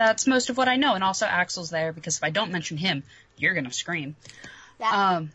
that's 0.00 0.26
most 0.26 0.48
of 0.48 0.56
what 0.56 0.66
I 0.66 0.76
know. 0.76 0.94
And 0.94 1.04
also, 1.04 1.26
Axel's 1.26 1.68
there 1.68 1.92
because 1.92 2.16
if 2.16 2.24
I 2.24 2.30
don't 2.30 2.50
mention 2.50 2.78
him, 2.78 3.02
you're 3.36 3.52
gonna 3.52 3.70
scream. 3.72 4.16
Yeah. 4.80 5.16
Um, 5.16 5.32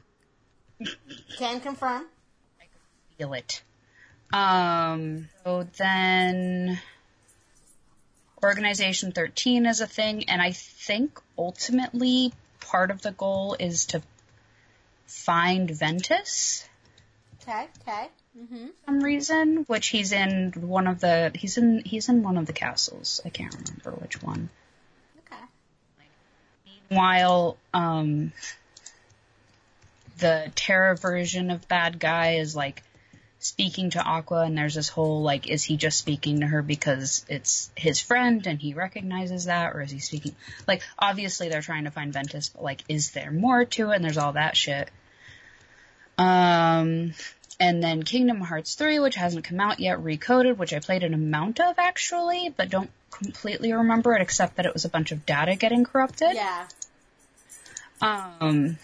Can 1.37 1.61
confirm. 1.61 2.05
feel 3.17 3.33
it. 3.33 3.61
Um, 4.33 5.29
so 5.43 5.67
then 5.77 6.81
Organization 8.43 9.11
13 9.11 9.67
is 9.67 9.81
a 9.81 9.87
thing, 9.87 10.27
and 10.29 10.41
I 10.41 10.51
think 10.51 11.21
ultimately 11.37 12.33
part 12.59 12.89
of 12.89 13.03
the 13.03 13.11
goal 13.11 13.55
is 13.59 13.85
to 13.87 14.01
find 15.05 15.69
Ventus 15.69 16.67
Okay. 17.47 17.67
Okay. 17.87 18.07
Mm-hmm. 18.37 18.65
some 18.85 18.99
reason, 18.99 19.63
which 19.67 19.87
he's 19.87 20.11
in 20.11 20.51
one 20.57 20.87
of 20.87 20.99
the 20.99 21.31
he's 21.33 21.57
in 21.57 21.83
he's 21.85 22.09
in 22.09 22.21
one 22.21 22.37
of 22.37 22.45
the 22.45 22.53
castles. 22.53 23.21
I 23.23 23.29
can't 23.29 23.53
remember 23.53 23.91
which 24.01 24.21
one. 24.21 24.49
Okay. 25.19 25.41
Meanwhile, 26.89 27.55
um, 27.73 28.33
the 30.17 30.51
Terra 30.55 30.97
version 30.97 31.49
of 31.49 31.67
bad 31.69 31.97
guy 31.97 32.35
is 32.35 32.55
like 32.55 32.83
speaking 33.39 33.91
to 33.91 34.01
Aqua, 34.01 34.43
and 34.43 34.57
there's 34.57 34.75
this 34.75 34.89
whole 34.89 35.21
like, 35.21 35.47
is 35.47 35.63
he 35.63 35.77
just 35.77 35.99
speaking 35.99 36.39
to 36.39 36.47
her 36.47 36.61
because 36.61 37.25
it's 37.29 37.69
his 37.75 38.01
friend 38.01 38.47
and 38.47 38.59
he 38.59 38.73
recognizes 38.73 39.45
that, 39.45 39.75
or 39.75 39.81
is 39.81 39.91
he 39.91 39.99
speaking? 39.99 40.35
Like, 40.67 40.81
obviously 40.97 41.49
they're 41.49 41.61
trying 41.61 41.83
to 41.83 41.91
find 41.91 42.11
Ventus, 42.11 42.49
but 42.49 42.63
like, 42.63 42.83
is 42.89 43.11
there 43.11 43.31
more 43.31 43.63
to 43.63 43.91
it? 43.91 43.95
And 43.95 44.03
there's 44.03 44.17
all 44.17 44.33
that 44.33 44.57
shit. 44.57 44.89
Um, 46.17 47.13
and 47.59 47.81
then 47.81 48.03
Kingdom 48.03 48.41
Hearts 48.41 48.75
3, 48.75 48.99
which 48.99 49.15
hasn't 49.15 49.45
come 49.45 49.59
out 49.59 49.79
yet, 49.79 49.99
Recoded, 49.99 50.57
which 50.57 50.73
I 50.73 50.79
played 50.79 51.03
an 51.03 51.13
amount 51.13 51.59
of 51.59 51.75
actually, 51.77 52.53
but 52.55 52.69
don't 52.69 52.89
completely 53.11 53.71
remember 53.71 54.13
it 54.15 54.21
except 54.21 54.57
that 54.57 54.65
it 54.65 54.73
was 54.73 54.85
a 54.85 54.89
bunch 54.89 55.11
of 55.11 55.25
data 55.25 55.55
getting 55.55 55.85
corrupted. 55.85 56.33
Yeah. 56.33 56.67
Um, 58.01 58.77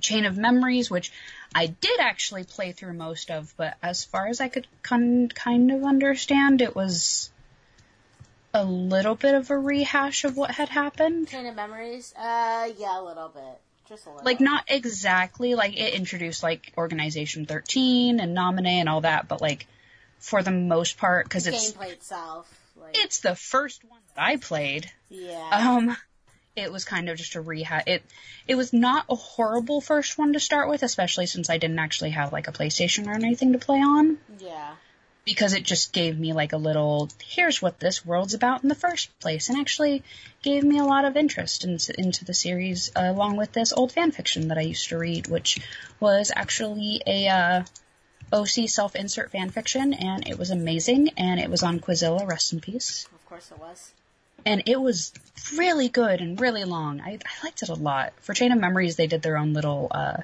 Chain 0.00 0.24
of 0.24 0.36
Memories, 0.36 0.90
which 0.90 1.12
I 1.54 1.66
did 1.66 2.00
actually 2.00 2.44
play 2.44 2.72
through 2.72 2.94
most 2.94 3.30
of, 3.30 3.54
but 3.56 3.76
as 3.82 4.04
far 4.04 4.26
as 4.26 4.40
I 4.40 4.48
could 4.48 4.66
con- 4.82 5.28
kind 5.28 5.70
of 5.70 5.84
understand, 5.84 6.60
it 6.60 6.74
was 6.74 7.30
a 8.52 8.64
little 8.64 9.14
bit 9.14 9.34
of 9.34 9.50
a 9.50 9.56
rehash 9.56 10.24
of 10.24 10.36
what 10.36 10.50
had 10.50 10.68
happened. 10.68 11.28
Chain 11.28 11.46
of 11.46 11.54
memories. 11.54 12.12
Uh, 12.16 12.68
yeah, 12.78 13.00
a 13.00 13.02
little 13.02 13.28
bit. 13.28 13.60
Just 13.92 14.06
a 14.06 14.08
little. 14.08 14.24
Like 14.24 14.40
not 14.40 14.64
exactly 14.68 15.54
like 15.54 15.78
it 15.78 15.92
introduced 15.92 16.42
like 16.42 16.72
Organization 16.78 17.44
13 17.44 18.20
and 18.20 18.34
Namine 18.34 18.66
and 18.66 18.88
all 18.88 19.02
that, 19.02 19.28
but 19.28 19.42
like 19.42 19.66
for 20.18 20.42
the 20.42 20.50
most 20.50 20.96
part, 20.96 21.26
because 21.26 21.46
it's 21.46 21.72
gameplay 21.72 21.92
itself. 21.92 22.58
Like, 22.80 22.96
it's 22.96 23.20
the 23.20 23.34
first 23.34 23.84
one 23.84 24.00
that 24.14 24.22
I 24.22 24.36
played. 24.38 24.90
yeah. 25.10 25.50
Um, 25.52 25.94
it 26.56 26.72
was 26.72 26.86
kind 26.86 27.10
of 27.10 27.18
just 27.18 27.34
a 27.34 27.42
rehash. 27.42 27.82
It 27.86 28.02
it 28.48 28.54
was 28.54 28.72
not 28.72 29.04
a 29.10 29.14
horrible 29.14 29.82
first 29.82 30.16
one 30.16 30.32
to 30.32 30.40
start 30.40 30.70
with, 30.70 30.82
especially 30.82 31.26
since 31.26 31.50
I 31.50 31.58
didn't 31.58 31.78
actually 31.78 32.10
have 32.10 32.32
like 32.32 32.48
a 32.48 32.52
PlayStation 32.52 33.08
or 33.08 33.12
anything 33.12 33.52
to 33.52 33.58
play 33.58 33.80
on, 33.80 34.16
yeah. 34.38 34.72
Because 35.24 35.52
it 35.52 35.62
just 35.62 35.92
gave 35.92 36.18
me 36.18 36.32
like 36.32 36.52
a 36.52 36.56
little 36.56 37.08
here's 37.24 37.62
what 37.62 37.78
this 37.78 38.04
world's 38.04 38.34
about 38.34 38.62
in 38.62 38.68
the 38.68 38.74
first 38.74 39.16
place, 39.20 39.48
and 39.48 39.58
actually 39.58 40.02
gave 40.42 40.64
me 40.64 40.78
a 40.78 40.84
lot 40.84 41.04
of 41.04 41.16
interest 41.16 41.64
in, 41.64 41.78
into 41.96 42.24
the 42.24 42.34
series, 42.34 42.90
uh, 42.96 43.02
along 43.04 43.36
with 43.36 43.52
this 43.52 43.72
old 43.72 43.92
fan 43.92 44.10
fiction 44.10 44.48
that 44.48 44.58
I 44.58 44.62
used 44.62 44.88
to 44.88 44.98
read, 44.98 45.28
which 45.28 45.60
was 46.00 46.32
actually 46.34 47.02
a 47.06 47.28
uh, 47.28 47.62
OC 48.32 48.68
self 48.68 48.96
insert 48.96 49.30
fan 49.30 49.50
fiction, 49.50 49.92
and 49.92 50.26
it 50.26 50.38
was 50.38 50.50
amazing, 50.50 51.10
and 51.16 51.38
it 51.38 51.50
was 51.50 51.62
on 51.62 51.78
Quizilla, 51.80 52.26
rest 52.26 52.52
in 52.52 52.60
peace 52.60 53.06
Of 53.12 53.26
course 53.26 53.50
it 53.50 53.58
was. 53.58 53.92
and 54.44 54.62
it 54.66 54.80
was 54.80 55.12
really 55.56 55.88
good 55.88 56.20
and 56.20 56.40
really 56.40 56.64
long. 56.64 57.00
I, 57.00 57.12
I 57.24 57.44
liked 57.44 57.62
it 57.62 57.68
a 57.68 57.74
lot. 57.74 58.12
For 58.20 58.34
Chain 58.34 58.50
of 58.50 58.58
Memories, 58.58 58.96
they 58.96 59.06
did 59.06 59.22
their 59.22 59.36
own 59.36 59.52
little, 59.52 59.86
uh, 59.90 60.22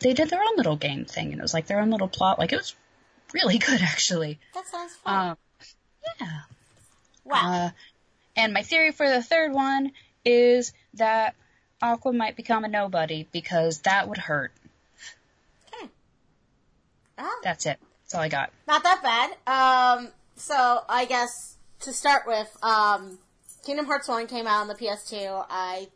they 0.00 0.12
did 0.12 0.28
their 0.28 0.42
own 0.42 0.56
little 0.56 0.76
game 0.76 1.06
thing, 1.06 1.30
and 1.30 1.38
it 1.38 1.42
was 1.42 1.54
like 1.54 1.66
their 1.66 1.80
own 1.80 1.90
little 1.90 2.08
plot. 2.08 2.38
Like 2.38 2.52
it 2.52 2.56
was 2.56 2.74
really 3.34 3.58
good, 3.58 3.82
actually. 3.82 4.38
That 4.54 4.66
sounds 4.66 4.92
fun. 4.96 5.28
Um, 5.30 5.36
yeah. 6.20 6.40
wow. 7.24 7.52
Uh, 7.66 7.70
and 8.36 8.52
my 8.54 8.62
theory 8.62 8.92
for 8.92 9.08
the 9.08 9.22
third 9.22 9.52
one 9.52 9.92
is 10.24 10.72
that 10.94 11.34
Aqua 11.82 12.12
might 12.12 12.36
become 12.36 12.64
a 12.64 12.68
nobody 12.68 13.26
because 13.32 13.80
that 13.80 14.08
would 14.08 14.16
hurt. 14.18 14.52
okay. 15.74 15.88
Oh, 17.18 17.40
That's 17.42 17.66
it. 17.66 17.78
That's 18.04 18.14
all 18.14 18.20
I 18.22 18.28
got. 18.28 18.50
not 18.66 18.82
that 18.84 19.02
bad. 19.02 19.30
Um, 19.98 20.08
so 20.36 20.80
I 20.88 21.04
guess 21.04 21.56
to 21.80 21.92
start 21.92 22.22
with, 22.26 22.56
um, 22.62 23.18
Kingdom 23.66 23.86
Hearts 23.86 24.08
1 24.08 24.26
came 24.26 24.46
out 24.46 24.60
on 24.60 24.68
the 24.68 24.74
PS2, 24.74 25.46
I 25.48 25.88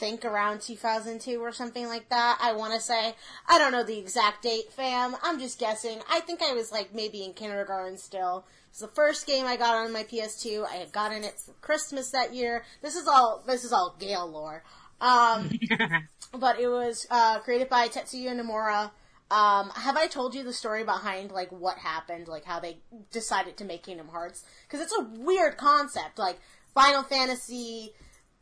think 0.00 0.24
around 0.24 0.62
2002 0.62 1.40
or 1.40 1.52
something 1.52 1.86
like 1.86 2.08
that. 2.08 2.38
I 2.42 2.52
want 2.54 2.74
to 2.74 2.80
say, 2.80 3.14
I 3.46 3.58
don't 3.58 3.70
know 3.70 3.84
the 3.84 3.98
exact 3.98 4.42
date, 4.42 4.72
fam. 4.72 5.14
I'm 5.22 5.38
just 5.38 5.60
guessing. 5.60 6.00
I 6.10 6.20
think 6.20 6.42
I 6.42 6.54
was 6.54 6.72
like 6.72 6.94
maybe 6.94 7.22
in 7.22 7.34
kindergarten 7.34 7.98
still. 7.98 8.46
It 8.48 8.72
was 8.72 8.78
the 8.80 8.88
first 8.88 9.26
game 9.26 9.46
I 9.46 9.56
got 9.56 9.74
on 9.74 9.92
my 9.92 10.02
PS2. 10.04 10.66
I 10.66 10.76
had 10.76 10.90
gotten 10.90 11.22
it 11.22 11.38
for 11.38 11.52
Christmas 11.60 12.10
that 12.10 12.34
year. 12.34 12.64
This 12.82 12.96
is 12.96 13.06
all, 13.06 13.44
this 13.46 13.62
is 13.62 13.72
all 13.72 13.94
Gale 14.00 14.28
lore. 14.28 14.64
Um, 15.02 15.50
but 16.34 16.58
it 16.58 16.68
was 16.68 17.06
uh, 17.10 17.40
created 17.40 17.68
by 17.68 17.88
Tetsuya 17.88 18.34
Nomura. 18.34 18.90
Um, 19.30 19.70
have 19.76 19.96
I 19.96 20.08
told 20.08 20.34
you 20.34 20.42
the 20.42 20.52
story 20.52 20.82
behind 20.82 21.30
like 21.30 21.52
what 21.52 21.78
happened, 21.78 22.26
like 22.26 22.44
how 22.44 22.58
they 22.58 22.78
decided 23.12 23.56
to 23.58 23.64
make 23.64 23.84
Kingdom 23.84 24.08
Hearts? 24.08 24.44
Because 24.66 24.80
it's 24.80 24.96
a 24.98 25.04
weird 25.20 25.56
concept, 25.56 26.18
like 26.18 26.40
Final 26.74 27.02
Fantasy 27.02 27.92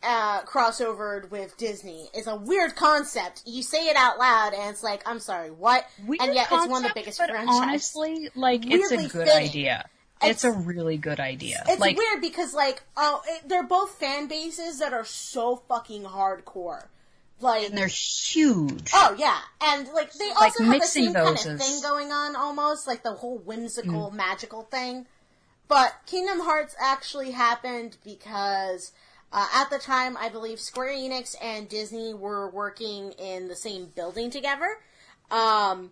uh, 0.02 0.42
crossovered 0.42 1.30
with 1.30 1.56
Disney. 1.56 2.08
It's 2.14 2.26
a 2.26 2.36
weird 2.36 2.76
concept. 2.76 3.42
You 3.46 3.62
say 3.62 3.86
it 3.88 3.96
out 3.96 4.18
loud, 4.18 4.54
and 4.54 4.70
it's 4.70 4.82
like, 4.82 5.02
I'm 5.06 5.18
sorry, 5.20 5.50
what? 5.50 5.86
Weird 6.06 6.20
and 6.22 6.34
yet, 6.34 6.48
it's 6.50 6.68
one 6.68 6.84
of 6.84 6.90
the 6.90 6.94
biggest 6.94 7.18
but 7.18 7.30
franchises. 7.30 7.60
Honestly, 7.60 8.28
like 8.34 8.62
it's 8.64 8.90
a 8.92 8.96
good 8.96 9.10
fitting. 9.26 9.32
idea. 9.32 9.88
It's- 10.20 10.30
It's, 10.30 10.44
a 10.44 10.50
really 10.52 10.96
good 10.96 11.20
idea. 11.20 11.62
It's 11.68 11.80
like 11.80 11.96
weird 11.96 12.20
because 12.20 12.52
like 12.52 12.82
oh, 12.96 13.22
it, 13.28 13.48
they're 13.48 13.62
both 13.62 13.92
fan 14.00 14.26
bases 14.26 14.80
that 14.80 14.92
are 14.92 15.04
so 15.04 15.62
fucking 15.68 16.02
hardcore. 16.04 16.86
Like 17.40 17.68
and 17.68 17.78
they're 17.78 17.86
huge. 17.86 18.90
Oh 18.92 19.14
yeah, 19.16 19.38
and 19.60 19.86
like 19.94 20.12
they 20.14 20.28
Like, 20.30 20.36
also 20.58 20.64
have 20.64 20.80
the 20.80 20.86
same 20.86 21.12
kind 21.14 21.28
of 21.28 21.60
thing 21.60 21.82
going 21.82 22.10
on, 22.10 22.34
almost 22.34 22.88
like 22.88 23.04
the 23.04 23.12
whole 23.12 23.38
whimsical, 23.38 24.10
Mm. 24.10 24.14
magical 24.14 24.62
thing. 24.62 25.06
But 25.68 25.94
Kingdom 26.06 26.40
Hearts 26.40 26.74
actually 26.80 27.30
happened 27.30 27.96
because 28.04 28.90
uh, 29.32 29.46
at 29.54 29.70
the 29.70 29.78
time, 29.78 30.16
I 30.16 30.28
believe 30.28 30.60
Square 30.60 30.94
Enix 30.94 31.34
and 31.42 31.68
Disney 31.68 32.14
were 32.14 32.50
working 32.50 33.12
in 33.12 33.48
the 33.48 33.56
same 33.56 33.86
building 33.86 34.30
together. 34.30 34.78
Um, 35.30 35.90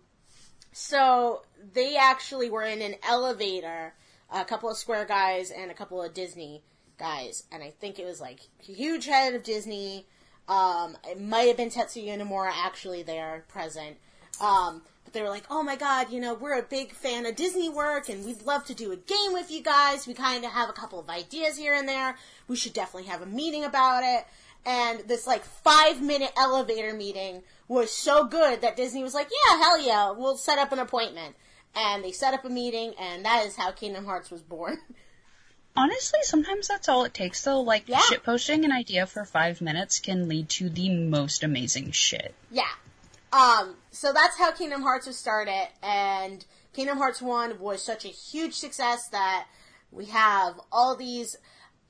so 0.71 1.43
they 1.73 1.95
actually 1.95 2.49
were 2.49 2.63
in 2.63 2.81
an 2.81 2.95
elevator 3.07 3.93
a 4.31 4.45
couple 4.45 4.69
of 4.69 4.77
Square 4.77 5.05
guys, 5.05 5.51
and 5.51 5.71
a 5.71 5.73
couple 5.73 6.01
of 6.01 6.13
Disney 6.13 6.63
guys. 6.97 7.43
And 7.51 7.63
I 7.63 7.71
think 7.71 7.99
it 7.99 8.05
was 8.05 8.19
like 8.19 8.39
huge 8.59 9.05
head 9.05 9.35
of 9.35 9.43
Disney. 9.43 10.05
Um, 10.47 10.97
it 11.05 11.21
might 11.21 11.47
have 11.47 11.57
been 11.57 11.69
Tetsuya 11.69 12.19
Nomura 12.19 12.51
actually 12.53 13.03
there 13.03 13.45
present. 13.47 13.97
Um, 14.41 14.81
but 15.03 15.13
they 15.13 15.21
were 15.21 15.29
like, 15.29 15.45
oh 15.49 15.63
my 15.63 15.75
god, 15.75 16.11
you 16.11 16.19
know, 16.19 16.33
we're 16.33 16.59
a 16.59 16.63
big 16.63 16.93
fan 16.93 17.25
of 17.25 17.35
Disney 17.35 17.69
work 17.69 18.09
and 18.09 18.25
we'd 18.25 18.43
love 18.43 18.65
to 18.65 18.73
do 18.73 18.91
a 18.91 18.97
game 18.97 19.33
with 19.33 19.49
you 19.49 19.63
guys. 19.63 20.05
We 20.05 20.13
kind 20.13 20.43
of 20.43 20.51
have 20.51 20.69
a 20.69 20.73
couple 20.73 20.99
of 20.99 21.09
ideas 21.09 21.57
here 21.57 21.73
and 21.73 21.87
there. 21.87 22.17
We 22.47 22.55
should 22.55 22.73
definitely 22.73 23.09
have 23.09 23.21
a 23.21 23.25
meeting 23.25 23.63
about 23.63 24.03
it. 24.03 24.25
And 24.65 24.99
this 25.07 25.25
like 25.27 25.43
five 25.43 26.01
minute 26.01 26.31
elevator 26.37 26.93
meeting 26.93 27.43
was 27.67 27.91
so 27.91 28.25
good 28.25 28.61
that 28.61 28.75
Disney 28.75 29.03
was 29.03 29.13
like, 29.13 29.29
yeah, 29.29 29.57
hell 29.59 29.79
yeah, 29.79 30.11
we'll 30.11 30.37
set 30.37 30.57
up 30.57 30.71
an 30.71 30.79
appointment. 30.79 31.35
And 31.75 32.03
they 32.03 32.11
set 32.11 32.33
up 32.33 32.43
a 32.45 32.49
meeting 32.49 32.93
and 32.99 33.23
that 33.25 33.45
is 33.45 33.55
how 33.55 33.71
Kingdom 33.71 34.05
Hearts 34.05 34.31
was 34.31 34.41
born. 34.41 34.77
Honestly, 35.75 36.19
sometimes 36.23 36.67
that's 36.67 36.89
all 36.89 37.03
it 37.03 37.13
takes 37.13 37.43
though. 37.43 37.61
Like 37.61 37.87
Yeah. 37.87 37.99
shit 37.99 38.23
posting 38.23 38.65
an 38.65 38.71
idea 38.71 39.05
for 39.05 39.23
five 39.25 39.61
minutes 39.61 39.99
can 39.99 40.27
lead 40.27 40.49
to 40.49 40.69
the 40.69 40.89
most 40.89 41.43
amazing 41.43 41.91
shit. 41.91 42.33
Yeah. 42.49 42.63
Um, 43.31 43.75
so 43.91 44.11
that's 44.11 44.37
how 44.37 44.51
Kingdom 44.51 44.81
Hearts 44.81 45.05
was 45.05 45.17
started, 45.19 45.67
and 45.83 46.45
Kingdom 46.73 46.97
Hearts 46.97 47.21
1 47.21 47.59
was 47.59 47.83
such 47.83 48.05
a 48.05 48.07
huge 48.07 48.53
success 48.53 49.09
that 49.09 49.47
we 49.91 50.05
have 50.05 50.59
all 50.71 50.95
these 50.95 51.37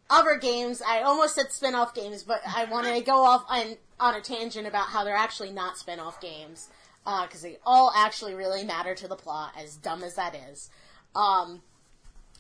other 0.10 0.38
games. 0.38 0.82
I 0.86 1.02
almost 1.02 1.36
said 1.36 1.52
spin 1.52 1.76
off 1.76 1.94
games, 1.94 2.24
but 2.24 2.42
I 2.46 2.66
wanted 2.66 2.96
to 2.96 3.02
go 3.02 3.24
off 3.24 3.46
on, 3.50 3.78
on 4.00 4.16
a 4.16 4.22
tangent 4.22 4.68
about 4.68 4.88
how 4.88 5.04
they're 5.04 5.16
actually 5.16 5.52
not 5.52 5.78
spin 5.78 6.00
off 6.00 6.22
games, 6.22 6.70
because 7.04 7.42
they 7.42 7.58
all 7.66 7.92
actually 7.96 8.34
really 8.34 8.64
matter 8.64 8.96
to 8.96 9.08
the 9.08 9.16
plot, 9.16 9.54
as 9.58 9.76
dumb 9.76 10.04
as 10.04 10.16
that 10.16 10.36
is. 10.50 10.70
Um, 11.16 11.62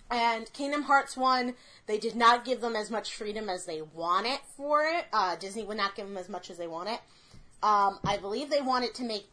and 0.10 0.52
Kingdom 0.54 0.84
Hearts 0.84 1.18
1, 1.18 1.54
they 1.86 1.98
did 1.98 2.16
not 2.16 2.46
give 2.46 2.62
them 2.62 2.76
as 2.76 2.90
much 2.90 3.14
freedom 3.14 3.50
as 3.50 3.66
they 3.66 3.82
wanted 3.82 4.40
for 4.56 4.84
it. 4.84 5.06
Uh, 5.12 5.36
Disney 5.36 5.64
would 5.64 5.78
not 5.78 5.96
give 5.96 6.08
them 6.08 6.18
as 6.18 6.30
much 6.30 6.50
as 6.50 6.58
they 6.58 6.68
wanted. 6.68 7.00
Um, 7.62 8.00
I 8.06 8.18
believe 8.18 8.50
they 8.50 8.62
wanted 8.62 8.94
to 8.96 9.04
make 9.04 9.28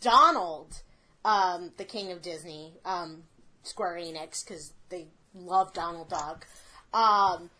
Donald 0.00 0.82
um, 1.24 1.72
the 1.76 1.84
king 1.84 2.12
of 2.12 2.20
Disney, 2.20 2.74
um, 2.84 3.22
Square 3.62 3.96
Enix, 3.96 4.44
because 4.44 4.72
they 4.90 5.06
love 5.34 5.72
Donald 5.72 6.10
Duck. 6.10 6.46
Um, 6.94 7.50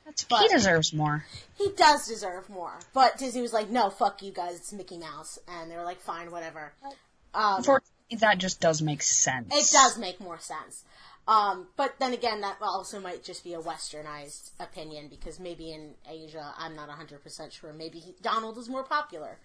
he 0.41 0.49
deserves 0.49 0.95
more. 0.95 1.25
he 1.59 1.71
does 1.77 2.07
deserve 2.09 2.49
more. 2.49 2.73
But 2.95 3.19
Disney 3.19 3.43
was 3.43 3.53
like, 3.53 3.69
no, 3.69 3.91
fuck 3.91 4.23
you 4.23 4.33
guys, 4.33 4.57
it's 4.57 4.73
Mickey 4.73 4.99
Mouse. 4.99 5.39
And 5.47 5.71
they 5.71 5.77
were 5.77 5.85
like, 5.85 6.01
fine, 6.01 6.31
whatever. 6.31 6.73
Um, 7.35 7.63
that 8.21 8.39
just 8.39 8.61
does 8.61 8.81
make 8.81 9.03
sense. 9.03 9.49
it 9.55 9.71
does 9.73 9.99
make 9.99 10.19
more 10.21 10.39
sense. 10.39 10.85
Um, 11.27 11.67
but 11.77 11.97
then 11.99 12.15
again, 12.15 12.41
that 12.41 12.57
also 12.63 13.01
might 13.01 13.23
just 13.23 13.45
be 13.45 13.53
a 13.53 13.61
westernized 13.61 14.51
opinion 14.59 15.09
because 15.09 15.39
maybe 15.39 15.73
in 15.73 15.91
Asia, 16.11 16.55
I'm 16.57 16.75
not 16.75 16.89
100% 16.89 17.53
sure. 17.53 17.73
Maybe 17.75 17.99
he, 17.99 18.15
Donald 18.23 18.57
is 18.57 18.71
more 18.71 18.83
popular. 18.83 19.37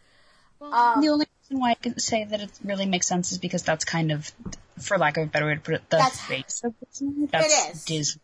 Um, 0.62 1.02
the 1.02 1.10
only 1.10 1.26
reason 1.44 1.60
why 1.60 1.72
I 1.72 1.76
can 1.76 2.00
say 2.00 2.24
that 2.24 2.40
it 2.40 2.52
really 2.64 2.86
makes 2.86 3.06
sense 3.06 3.34
is 3.34 3.38
because 3.38 3.64
that's 3.64 3.84
kind 3.84 4.14
of, 4.14 4.32
for 4.80 4.98
lack 4.98 5.18
of 5.18 5.24
a 5.24 5.28
better 5.28 5.46
way 5.46 5.56
to 5.56 5.60
put 5.60 5.76
it, 5.76 5.90
the 5.90 5.98
That's- 5.98 6.22
face 6.22 6.62
of 6.64 6.74
Disney. 6.90 7.28
That's 7.30 7.76
is. 7.76 7.84
Disney. 7.84 8.22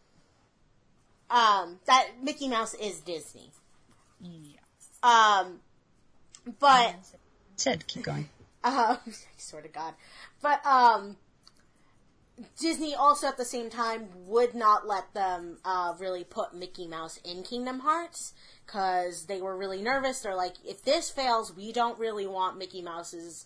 Um, 1.29 1.79
that 1.85 2.09
Mickey 2.21 2.47
Mouse 2.47 2.73
is 2.73 2.99
Disney. 3.01 3.51
Yeah. 4.21 4.59
Um, 5.03 5.59
but 6.59 6.95
it. 7.65 7.87
Keep 7.87 8.03
going. 8.03 8.29
uh, 8.63 8.97
I 9.07 9.11
swear 9.37 9.61
to 9.61 9.67
God, 9.67 9.93
but 10.41 10.65
um, 10.65 11.17
Disney 12.59 12.95
also 12.95 13.27
at 13.27 13.37
the 13.37 13.45
same 13.45 13.69
time 13.69 14.09
would 14.25 14.55
not 14.55 14.87
let 14.87 15.13
them 15.13 15.57
uh, 15.65 15.93
really 15.99 16.23
put 16.23 16.53
Mickey 16.53 16.87
Mouse 16.87 17.17
in 17.17 17.43
Kingdom 17.43 17.79
Hearts 17.79 18.33
because 18.65 19.25
they 19.25 19.41
were 19.41 19.57
really 19.57 19.81
nervous. 19.81 20.21
They're 20.21 20.35
like, 20.35 20.55
if 20.65 20.83
this 20.83 21.09
fails, 21.09 21.55
we 21.55 21.71
don't 21.71 21.99
really 21.99 22.27
want 22.27 22.57
Mickey 22.57 22.81
Mouse's 22.81 23.45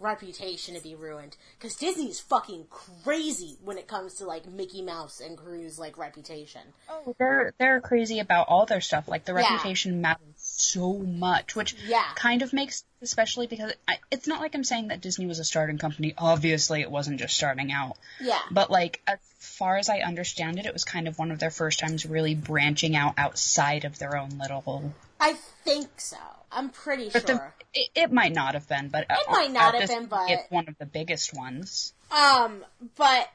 reputation 0.00 0.74
to 0.74 0.80
be 0.82 0.94
ruined 0.94 1.36
because 1.58 1.76
Disney's 1.76 2.20
fucking 2.20 2.66
crazy 2.70 3.56
when 3.64 3.78
it 3.78 3.86
comes 3.88 4.14
to 4.14 4.24
like 4.24 4.46
Mickey 4.46 4.82
Mouse 4.82 5.20
and 5.20 5.36
crew's 5.36 5.78
like 5.78 5.98
reputation. 5.98 6.60
Oh, 6.88 7.14
they're 7.18 7.52
they're 7.58 7.80
crazy 7.80 8.18
about 8.20 8.48
all 8.48 8.66
their 8.66 8.80
stuff. 8.80 9.08
Like 9.08 9.24
the 9.24 9.32
Yeah. 9.32 9.40
reputation 9.52 10.00
matters 10.00 10.24
so 10.36 10.94
much, 10.94 11.54
which 11.56 11.74
Yeah. 11.86 12.04
kind 12.14 12.42
of 12.42 12.52
makes, 12.52 12.84
especially 13.02 13.46
because 13.46 13.72
I, 13.86 13.98
it's 14.10 14.26
not 14.26 14.40
like 14.40 14.54
I'm 14.54 14.64
saying 14.64 14.88
that 14.88 15.00
Disney 15.00 15.26
was 15.26 15.38
a 15.38 15.44
starting 15.44 15.78
company. 15.78 16.14
Obviously, 16.16 16.80
it 16.80 16.90
wasn't 16.90 17.18
just 17.20 17.34
starting 17.34 17.72
out. 17.72 17.96
Yeah. 18.20 18.38
But 18.50 18.70
like, 18.70 19.00
as 19.06 19.18
far 19.38 19.76
as 19.78 19.88
I 19.88 19.98
understand 19.98 20.58
it, 20.58 20.66
it 20.66 20.72
was 20.72 20.84
kind 20.84 21.08
of 21.08 21.18
one 21.18 21.30
of 21.30 21.38
their 21.38 21.50
first 21.50 21.78
times 21.80 22.06
really 22.06 22.34
branching 22.34 22.96
out 22.96 23.14
outside 23.18 23.84
of 23.84 23.98
their 23.98 24.16
own 24.16 24.30
little. 24.38 24.92
I 25.20 25.34
think 25.64 25.88
so. 26.00 26.16
I'm 26.50 26.70
pretty 26.70 27.10
But 27.10 27.26
sure. 27.26 27.54
the, 27.74 27.80
it, 27.80 27.88
it 27.94 28.12
might 28.12 28.34
not 28.34 28.54
have 28.54 28.68
been, 28.68 28.88
but 28.88 29.06
It 29.10 29.30
might 29.30 29.52
not 29.52 29.74
have 29.74 29.88
been, 29.88 30.06
but- 30.06 30.30
it's 30.30 30.50
one 30.50 30.68
of 30.68 30.76
the 30.78 30.86
biggest 30.86 31.34
ones. 31.34 31.92
Um, 32.10 32.64
but 32.96 33.28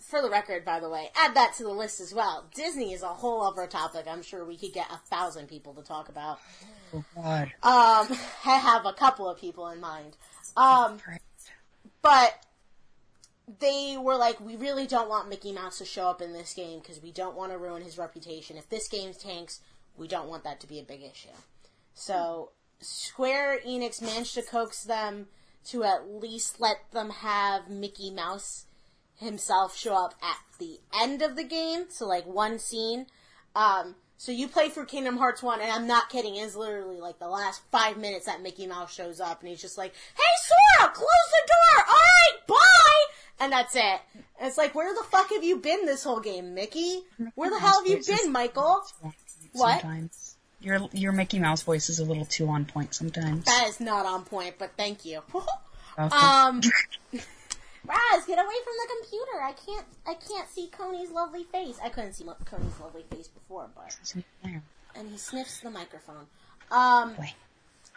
for 0.00 0.22
the 0.22 0.30
record, 0.30 0.64
by 0.64 0.80
the 0.80 0.88
way, 0.88 1.10
add 1.16 1.34
that 1.34 1.54
to 1.54 1.64
the 1.64 1.70
list 1.70 2.00
as 2.00 2.14
well. 2.14 2.46
Disney 2.54 2.92
is 2.92 3.02
a 3.02 3.08
whole 3.08 3.42
other 3.42 3.66
topic. 3.66 4.06
I'm 4.08 4.22
sure 4.22 4.44
we 4.44 4.56
could 4.56 4.72
get 4.72 4.86
a 4.90 4.96
thousand 4.96 5.48
people 5.48 5.74
to 5.74 5.82
talk 5.82 6.08
about. 6.08 6.38
Oh 6.94 7.04
God. 7.16 7.52
Um, 7.62 8.18
I 8.46 8.56
have 8.56 8.86
a 8.86 8.92
couple 8.92 9.28
of 9.28 9.38
people 9.38 9.68
in 9.68 9.80
mind. 9.80 10.16
Um, 10.56 10.98
but 12.02 12.44
they 13.60 13.96
were 14.00 14.16
like, 14.16 14.40
we 14.40 14.56
really 14.56 14.86
don't 14.86 15.08
want 15.08 15.28
Mickey 15.28 15.52
Mouse 15.52 15.78
to 15.78 15.84
show 15.84 16.08
up 16.08 16.22
in 16.22 16.32
this 16.32 16.54
game 16.54 16.78
because 16.78 17.02
we 17.02 17.10
don't 17.10 17.36
want 17.36 17.52
to 17.52 17.58
ruin 17.58 17.82
his 17.82 17.98
reputation. 17.98 18.56
If 18.56 18.68
this 18.68 18.88
game 18.88 19.12
tanks, 19.12 19.60
we 19.96 20.08
don't 20.08 20.28
want 20.28 20.44
that 20.44 20.60
to 20.60 20.66
be 20.66 20.78
a 20.78 20.82
big 20.84 21.02
issue. 21.02 21.28
So 21.94 22.50
Square 22.80 23.60
Enix 23.66 24.02
managed 24.02 24.34
to 24.34 24.42
coax 24.42 24.84
them 24.84 25.28
to 25.66 25.84
at 25.84 26.08
least 26.08 26.60
let 26.60 26.90
them 26.92 27.10
have 27.10 27.70
Mickey 27.70 28.10
Mouse 28.10 28.66
himself 29.16 29.76
show 29.76 29.94
up 29.94 30.14
at 30.22 30.38
the 30.58 30.78
end 30.94 31.22
of 31.22 31.36
the 31.36 31.44
game. 31.44 31.86
So 31.88 32.06
like 32.06 32.26
one 32.26 32.58
scene. 32.58 33.06
Um, 33.56 33.94
so 34.16 34.32
you 34.32 34.48
play 34.48 34.68
through 34.68 34.86
Kingdom 34.86 35.16
Hearts 35.16 35.42
1, 35.42 35.60
and 35.60 35.70
I'm 35.70 35.86
not 35.86 36.08
kidding, 36.08 36.36
it's 36.36 36.56
literally 36.56 37.00
like 37.00 37.18
the 37.18 37.28
last 37.28 37.62
five 37.70 37.96
minutes 37.98 38.26
that 38.26 38.42
Mickey 38.42 38.66
Mouse 38.66 38.94
shows 38.94 39.20
up, 39.20 39.40
and 39.40 39.48
he's 39.48 39.60
just 39.60 39.76
like, 39.76 39.92
Hey 40.16 40.22
Sora, 40.78 40.92
close 40.92 41.06
the 41.06 41.48
door! 41.48 41.84
Alright, 41.86 42.46
bye! 42.46 43.04
And 43.40 43.52
that's 43.52 43.74
it. 43.76 44.00
And 44.38 44.48
it's 44.48 44.56
like, 44.56 44.74
where 44.74 44.94
the 44.94 45.02
fuck 45.02 45.30
have 45.30 45.44
you 45.44 45.58
been 45.58 45.84
this 45.84 46.04
whole 46.04 46.20
game, 46.20 46.54
Mickey? 46.54 47.02
Where 47.34 47.50
the 47.50 47.58
hell 47.58 47.82
have 47.84 47.86
you 47.86 48.02
been, 48.16 48.32
Michael? 48.32 48.82
What? 49.52 49.80
Sometimes. 49.80 50.33
Your 50.64 50.88
your 50.92 51.12
Mickey 51.12 51.38
Mouse 51.38 51.62
voice 51.62 51.88
is 51.90 51.98
a 51.98 52.04
little 52.04 52.24
too 52.24 52.48
on 52.48 52.64
point 52.64 52.94
sometimes. 52.94 53.44
That 53.44 53.66
is 53.68 53.80
not 53.80 54.06
on 54.06 54.24
point, 54.24 54.54
but 54.58 54.72
thank 54.76 55.04
you. 55.04 55.22
Um, 55.96 56.60
Raz, 57.12 58.24
get 58.26 58.38
away 58.38 58.54
from 58.64 58.74
the 58.80 58.88
computer. 58.98 59.42
I 59.42 59.52
can't, 59.52 59.86
I 60.06 60.14
can't 60.14 60.48
see 60.48 60.68
Koni's 60.76 61.10
lovely 61.10 61.44
face. 61.44 61.78
I 61.82 61.88
couldn't 61.88 62.14
see 62.14 62.24
Koni's 62.24 62.80
lovely 62.80 63.04
face 63.10 63.28
before, 63.28 63.68
but 63.76 63.96
and 64.96 65.10
he 65.10 65.18
sniffs 65.18 65.60
the 65.60 65.70
microphone. 65.70 66.26
Um, 66.70 67.14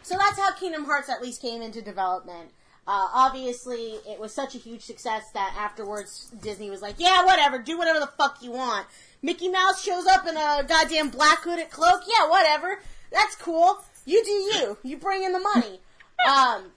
so 0.04 0.16
that's 0.18 0.38
how 0.38 0.52
Kingdom 0.54 0.86
Hearts 0.86 1.10
at 1.10 1.22
least 1.22 1.42
came 1.42 1.62
into 1.62 1.82
development. 1.82 2.52
Uh, 2.86 3.08
obviously, 3.14 3.96
it 4.08 4.20
was 4.20 4.34
such 4.34 4.56
a 4.56 4.58
huge 4.58 4.82
success 4.82 5.24
that 5.34 5.56
afterwards 5.58 6.32
Disney 6.42 6.70
was 6.70 6.82
like, 6.82 6.96
"Yeah, 6.98 7.26
whatever, 7.26 7.60
do 7.60 7.78
whatever 7.78 8.00
the 8.00 8.08
fuck 8.08 8.42
you 8.42 8.52
want." 8.52 8.88
Mickey 9.22 9.50
Mouse 9.50 9.84
shows 9.84 10.06
up 10.06 10.28
in 10.28 10.38
a 10.38 10.64
goddamn 10.68 11.10
black 11.10 11.40
hooded 11.40 11.70
cloak. 11.70 12.02
Yeah, 12.08 12.30
whatever. 12.30 12.80
That's 13.12 13.36
cool. 13.36 13.84
You 14.06 14.24
do 14.24 14.32
you. 14.32 14.78
You 14.84 14.98
bring 14.98 15.24
in 15.24 15.34
the 15.34 15.40
money. 15.40 15.80
um, 16.28 16.72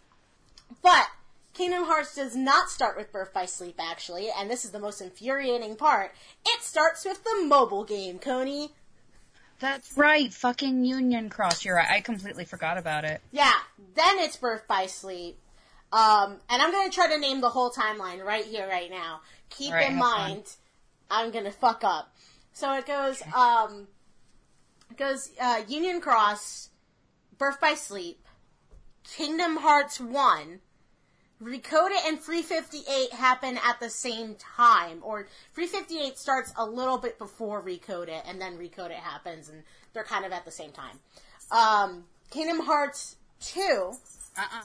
but 0.82 1.06
Kingdom 1.54 1.84
Hearts 1.84 2.14
does 2.14 2.34
not 2.34 2.70
start 2.70 2.96
with 2.96 3.12
Birth 3.12 3.32
by 3.32 3.46
Sleep, 3.46 3.76
actually, 3.78 4.28
and 4.36 4.50
this 4.50 4.64
is 4.64 4.70
the 4.70 4.78
most 4.78 5.00
infuriating 5.00 5.76
part. 5.76 6.12
It 6.46 6.62
starts 6.62 7.04
with 7.04 7.22
the 7.24 7.44
mobile 7.44 7.84
game, 7.84 8.18
Koni. 8.18 8.70
That's 9.58 9.96
right. 9.96 10.32
Fucking 10.32 10.84
Union 10.84 11.28
Cross. 11.28 11.64
You're 11.64 11.76
right. 11.76 11.90
I 11.90 12.00
completely 12.00 12.46
forgot 12.46 12.78
about 12.78 13.04
it. 13.04 13.20
Yeah, 13.30 13.52
then 13.94 14.18
it's 14.18 14.36
Birth 14.36 14.66
by 14.66 14.86
Sleep. 14.86 15.36
Um, 15.92 16.38
and 16.48 16.62
I'm 16.62 16.70
gonna 16.72 16.90
try 16.90 17.08
to 17.08 17.18
name 17.18 17.40
the 17.40 17.50
whole 17.50 17.70
timeline 17.70 18.24
right 18.24 18.44
here, 18.44 18.66
right 18.66 18.90
now. 18.90 19.20
Keep 19.50 19.72
Alright, 19.72 19.90
in 19.90 19.96
have 19.96 20.02
fun. 20.02 20.18
mind, 20.30 20.56
I'm 21.10 21.30
gonna 21.30 21.50
fuck 21.50 21.84
up. 21.84 22.14
So 22.60 22.74
it 22.74 22.84
goes, 22.84 23.22
um, 23.34 23.88
it 24.90 24.98
goes, 24.98 25.30
uh, 25.40 25.62
Union 25.66 25.98
Cross, 26.02 26.68
Birth 27.38 27.58
by 27.58 27.72
Sleep, 27.72 28.22
Kingdom 29.02 29.56
Hearts 29.56 29.98
1, 29.98 30.60
Re:coded 31.40 31.96
and 32.04 32.20
358 32.20 33.14
happen 33.14 33.58
at 33.66 33.80
the 33.80 33.88
same 33.88 34.34
time, 34.34 35.00
or 35.02 35.26
358 35.54 36.18
starts 36.18 36.52
a 36.54 36.66
little 36.66 36.98
bit 36.98 37.16
before 37.18 37.62
Re:coded, 37.62 38.22
and 38.26 38.38
then 38.38 38.58
Re:coded 38.58 38.98
happens, 38.98 39.48
and 39.48 39.62
they're 39.94 40.04
kind 40.04 40.26
of 40.26 40.32
at 40.32 40.44
the 40.44 40.50
same 40.50 40.72
time. 40.72 41.00
Um, 41.50 42.04
Kingdom 42.30 42.66
Hearts 42.66 43.16
2, 43.40 43.94
Uh-uh. 44.36 44.62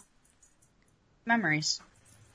Memories. 1.26 1.80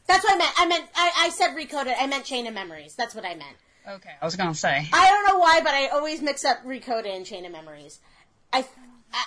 that's 0.06 0.24
what 0.24 0.32
I 0.32 0.38
meant. 0.38 0.54
I 0.56 0.66
meant, 0.66 0.88
I, 0.94 1.12
I 1.18 1.28
said 1.28 1.54
Recoda, 1.54 1.94
I 1.98 2.06
meant 2.06 2.24
Chain 2.24 2.46
of 2.46 2.54
Memories. 2.54 2.94
That's 2.94 3.14
what 3.14 3.26
I 3.26 3.34
meant. 3.34 3.58
Okay, 3.88 4.10
I 4.20 4.24
was 4.24 4.36
gonna 4.36 4.54
say. 4.54 4.88
I 4.92 5.08
don't 5.08 5.26
know 5.26 5.38
why, 5.38 5.60
but 5.62 5.72
I 5.72 5.88
always 5.88 6.20
mix 6.20 6.44
up 6.44 6.58
Re:coded 6.64 7.12
and 7.12 7.24
Chain 7.24 7.44
of 7.44 7.52
Memories. 7.52 8.00
I, 8.52 8.66
I 9.12 9.24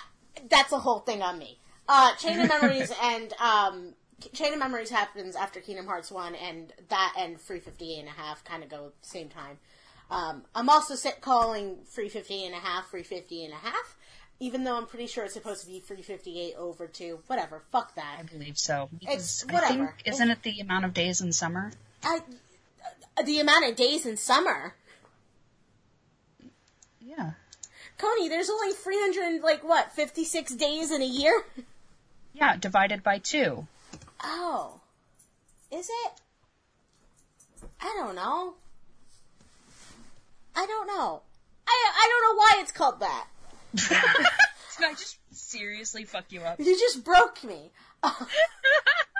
that's 0.48 0.72
a 0.72 0.78
whole 0.78 1.00
thing 1.00 1.22
on 1.22 1.38
me. 1.38 1.58
Uh, 1.88 2.14
Chain 2.16 2.40
of 2.40 2.48
Memories 2.48 2.92
and 3.02 3.32
um, 3.34 3.94
Chain 4.32 4.52
of 4.52 4.58
Memories 4.58 4.90
happens 4.90 5.36
after 5.36 5.60
Kingdom 5.60 5.86
Hearts 5.86 6.10
one, 6.10 6.34
and 6.34 6.72
that 6.88 7.14
and 7.18 7.40
Free 7.40 7.60
Fifty 7.60 7.98
and 7.98 8.08
a 8.08 8.12
Half 8.12 8.44
kind 8.44 8.62
of 8.62 8.68
go 8.68 8.92
same 9.02 9.28
time. 9.28 9.58
Um, 10.10 10.44
I'm 10.54 10.68
also 10.68 10.94
calling 11.20 11.78
Free 11.84 12.08
Fifty 12.08 12.44
and 12.44 12.54
a 12.54 12.58
Half 12.58 12.90
Free 12.90 13.02
Fifty 13.02 13.44
and 13.44 13.52
a 13.52 13.56
Half, 13.56 13.96
even 14.40 14.64
though 14.64 14.76
I'm 14.76 14.86
pretty 14.86 15.06
sure 15.06 15.24
it's 15.24 15.34
supposed 15.34 15.62
to 15.62 15.66
be 15.66 15.80
Free 15.80 16.02
Fifty 16.02 16.40
Eight 16.40 16.54
over 16.56 16.86
two. 16.86 17.20
Whatever, 17.26 17.62
fuck 17.72 17.94
that. 17.96 18.18
I 18.20 18.22
believe 18.22 18.58
so. 18.58 18.88
It's 19.02 19.44
whatever. 19.44 19.68
think 19.68 19.90
isn't 20.04 20.30
it 20.30 20.42
the 20.42 20.60
amount 20.60 20.84
of 20.84 20.94
days 20.94 21.20
in 21.20 21.32
summer? 21.32 21.72
I, 22.02 22.20
the 23.22 23.38
amount 23.38 23.68
of 23.68 23.76
days 23.76 24.06
in 24.06 24.16
summer. 24.16 24.74
Yeah. 27.00 27.32
Koni, 27.98 28.28
there's 28.28 28.50
only 28.50 28.72
300, 28.72 29.42
like, 29.42 29.62
what, 29.62 29.92
56 29.92 30.54
days 30.54 30.90
in 30.90 31.02
a 31.02 31.06
year? 31.06 31.44
Yeah, 32.32 32.56
divided 32.56 33.02
by 33.02 33.18
two. 33.18 33.66
Oh. 34.22 34.80
Is 35.70 35.88
it? 35.88 36.12
I 37.80 37.94
don't 37.98 38.16
know. 38.16 38.54
I 40.56 40.66
don't 40.66 40.86
know. 40.86 41.22
I, 41.66 41.92
I 41.96 42.08
don't 42.10 42.22
know 42.22 42.38
why 42.38 42.54
it's 42.60 42.72
called 42.72 43.00
that. 43.00 43.26
Did 43.74 44.86
I 44.86 44.92
just 44.92 45.18
seriously 45.30 46.04
fuck 46.04 46.24
you 46.30 46.40
up? 46.40 46.58
You 46.58 46.78
just 46.78 47.04
broke 47.04 47.42
me. 47.44 47.70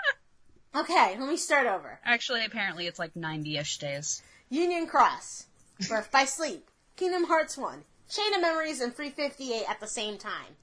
okay, 0.75 1.15
let 1.19 1.29
me 1.29 1.37
start 1.37 1.67
over. 1.67 1.99
Actually, 2.03 2.45
apparently 2.45 2.87
it's 2.87 2.99
like 2.99 3.13
90-ish 3.13 3.77
days. 3.77 4.21
Union 4.49 4.87
Cross, 4.87 5.47
Birth 5.89 6.11
by 6.11 6.25
Sleep, 6.25 6.67
Kingdom 6.95 7.25
Hearts 7.25 7.57
1, 7.57 7.83
Chain 8.09 8.33
of 8.35 8.41
Memories, 8.41 8.81
and 8.81 8.95
358 8.95 9.65
at 9.69 9.79
the 9.79 9.87
same 9.87 10.17
time. 10.17 10.57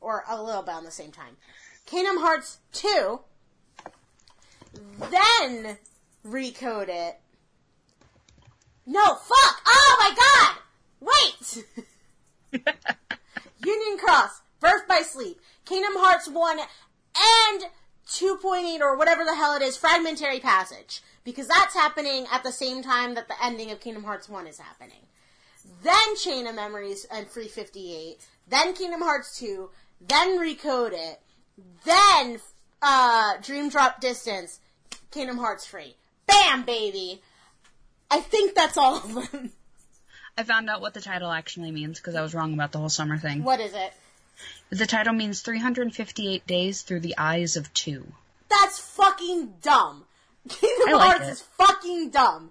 Or 0.00 0.24
a 0.28 0.42
little 0.42 0.62
bit 0.62 0.74
on 0.74 0.84
the 0.84 0.90
same 0.90 1.12
time. 1.12 1.36
Kingdom 1.86 2.18
Hearts 2.18 2.58
2, 2.72 3.20
then 5.10 5.78
recode 6.26 6.88
it. 6.88 7.18
No, 8.86 9.14
fuck! 9.14 9.62
Oh 9.66 9.96
my 9.98 10.14
god! 10.16 10.56
Wait! 11.00 11.64
Union 13.64 13.98
Cross, 13.98 14.40
Birth 14.58 14.88
by 14.88 15.02
Sleep, 15.02 15.40
Kingdom 15.64 15.92
Hearts 15.96 16.28
1, 16.28 16.58
and 16.58 17.64
2.8 18.10 18.80
or 18.80 18.96
whatever 18.96 19.24
the 19.24 19.36
hell 19.36 19.54
it 19.54 19.62
is, 19.62 19.76
Fragmentary 19.76 20.40
Passage. 20.40 21.02
Because 21.24 21.46
that's 21.46 21.74
happening 21.74 22.26
at 22.32 22.42
the 22.42 22.52
same 22.52 22.82
time 22.82 23.14
that 23.14 23.28
the 23.28 23.34
ending 23.42 23.70
of 23.70 23.80
Kingdom 23.80 24.04
Hearts 24.04 24.28
1 24.28 24.46
is 24.46 24.58
happening. 24.58 25.06
Then 25.82 26.16
Chain 26.16 26.46
of 26.46 26.54
Memories 26.54 27.06
and 27.10 27.28
Free 27.28 27.48
58, 27.48 28.18
then 28.48 28.74
Kingdom 28.74 29.02
Hearts 29.02 29.38
2, 29.38 29.70
then 30.00 30.38
Recode 30.38 30.92
It, 30.92 31.20
then 31.84 32.40
uh, 32.82 33.34
Dream 33.42 33.68
Drop 33.68 34.00
Distance, 34.00 34.58
Kingdom 35.10 35.38
Hearts 35.38 35.66
Free. 35.66 35.96
Bam, 36.26 36.64
baby! 36.64 37.22
I 38.10 38.20
think 38.20 38.54
that's 38.54 38.76
all 38.76 38.96
of 38.96 39.30
them. 39.30 39.52
I 40.36 40.42
found 40.42 40.70
out 40.70 40.80
what 40.80 40.94
the 40.94 41.00
title 41.00 41.30
actually 41.30 41.70
means 41.70 41.98
because 41.98 42.14
I 42.14 42.22
was 42.22 42.34
wrong 42.34 42.54
about 42.54 42.72
the 42.72 42.78
whole 42.78 42.88
summer 42.88 43.18
thing. 43.18 43.44
What 43.44 43.60
is 43.60 43.74
it? 43.74 43.92
The 44.70 44.86
title 44.86 45.12
means 45.12 45.40
358 45.42 46.46
days 46.46 46.82
through 46.82 47.00
the 47.00 47.16
eyes 47.18 47.56
of 47.56 47.72
two. 47.74 48.06
That's 48.48 48.78
fucking 48.78 49.54
dumb. 49.62 50.04
Kingdom 50.48 50.92
like 50.92 51.06
Hearts 51.18 51.28
it. 51.28 51.32
is 51.32 51.40
fucking 51.42 52.10
dumb. 52.10 52.50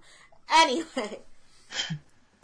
Anyway. 0.52 1.20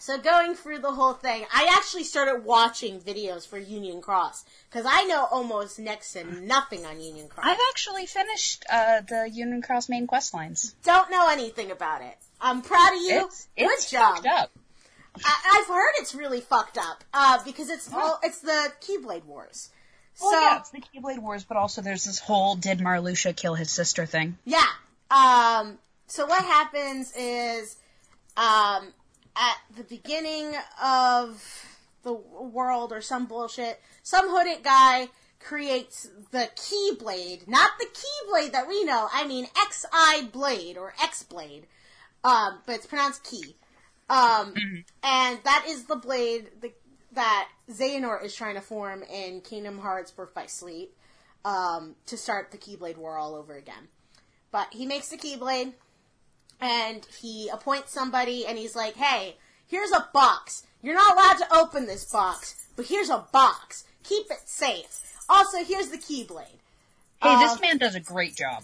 So 0.05 0.19
going 0.19 0.53
through 0.53 0.81
the 0.81 0.91
whole 0.91 1.13
thing, 1.13 1.45
I 1.51 1.73
actually 1.79 2.03
started 2.03 2.45
watching 2.45 2.99
videos 2.99 3.47
for 3.47 3.58
Union 3.58 4.01
Cross 4.01 4.45
because 4.69 4.86
I 4.88 5.05
know 5.05 5.25
almost 5.31 5.79
next 5.79 6.13
to 6.13 6.23
nothing 6.45 6.86
on 6.86 7.01
Union 7.01 7.27
Cross. 7.27 7.47
I've 7.47 7.58
actually 7.71 8.05
finished 8.05 8.65
uh, 8.71 9.01
the 9.01 9.27
Union 9.34 9.63
Cross 9.63 9.89
main 9.89 10.05
quest 10.05 10.31
lines. 10.36 10.75
don't 10.84 11.10
know 11.10 11.27
anything 11.31 11.71
about 11.71 12.03
it. 12.03 12.15
I'm 12.39 12.62
proud 12.62 12.93
of 12.93 13.01
you. 13.01 13.25
It's, 13.25 13.47
Good 13.58 13.65
it's 13.71 13.89
job. 13.89 14.23
I- 15.23 15.60
I've 15.62 15.67
heard 15.67 15.91
it's 15.99 16.13
really 16.15 16.41
fucked 16.41 16.78
up 16.78 17.04
uh, 17.13 17.39
because 17.45 17.69
it's 17.69 17.91
all 17.93 18.19
it's 18.23 18.39
the 18.39 18.71
Keyblade 18.82 19.25
Wars. 19.25 19.69
Well, 20.21 20.32
so 20.32 20.39
yeah, 20.39 20.60
it's 20.60 20.69
the 20.69 20.82
Keyblade 20.82 21.19
Wars, 21.19 21.43
but 21.43 21.58
also 21.58 21.82
there's 21.82 22.06
this 22.06 22.19
whole 22.19 22.56
did 22.56 22.80
Marluxia 22.80 23.36
kill 23.36 23.56
his 23.56 23.69
sister 23.71 24.06
thing. 24.06 24.38
Yeah. 24.45 24.65
Um, 25.12 25.78
so 26.08 26.25
what 26.25 26.43
happens 26.43 27.13
is, 27.15 27.78
um, 28.38 28.93
at 29.36 29.58
the 29.75 29.84
beginning 29.84 30.54
of 30.82 31.43
the 32.04 32.13
world 32.13 32.91
or 32.93 33.01
some 33.01 33.25
bullshit, 33.25 33.82
some 34.04 34.30
hooded 34.30 34.63
guy 34.63 35.10
creates 35.39 36.08
the 36.32 36.49
Keyblade, 36.56 37.47
not 37.47 37.71
the 37.80 37.86
Keyblade 37.86 38.51
that 38.54 38.67
we 38.67 38.84
know. 38.84 39.08
I 39.13 39.28
mean 39.28 39.47
XI 39.69 40.25
Blade 40.28 40.78
or 40.78 40.93
X 41.01 41.23
Blade, 41.23 41.67
um, 42.23 42.60
but 42.65 42.75
it's 42.75 42.86
pronounced 42.88 43.23
Key. 43.23 43.56
Um, 44.10 44.54
and 45.04 45.39
that 45.44 45.65
is 45.68 45.86
the 45.86 45.96
blade 45.96 46.50
the, 46.62 46.72
that 47.13 47.50
Xehanort 47.72 48.24
is 48.24 48.36
trying 48.36 48.56
to 48.56 48.62
form 48.62 49.04
in 49.04 49.41
Kingdom 49.41 49.80
Hearts 49.80 50.12
Birth 50.12 50.34
by 50.34 50.46
Sleep 50.46 50.96
um, 51.44 51.96
to 52.06 52.18
start 52.18 52.52
the 52.52 52.58
Keyblade 52.58 52.98
War 52.98 53.18
all 53.18 53.36
over 53.36 53.56
again. 53.56 53.88
But 54.52 54.68
he 54.72 54.86
makes 54.86 55.10
the 55.10 55.18
Keyblade, 55.18 55.74
and 56.62 57.06
he 57.20 57.50
appoints 57.50 57.91
somebody, 57.91 58.46
and 58.46 58.58
he's 58.58 58.76
like, 58.76 58.96
"Hey, 58.96 59.38
here's 59.68 59.91
a 59.91 60.08
box. 60.13 60.63
You're 60.82 60.94
not 60.96 61.13
allowed 61.13 61.38
to 61.39 61.56
open 61.56 61.88
this 61.88 62.06
box, 62.06 62.56
but 62.76 62.86
here's 62.86 63.10
a 63.10 63.26
box. 63.32 63.86
Keep 64.04 64.30
it 64.30 64.41
safe. 64.46 65.02
Also, 65.28 65.63
here's 65.63 65.89
the 65.89 65.98
Keyblade." 65.98 66.60
Hey, 67.22 67.36
this 67.39 67.54
Um, 67.54 67.62
man 67.62 67.78
does 67.80 67.96
a 67.96 68.00
great 68.00 68.36
job. 68.36 68.63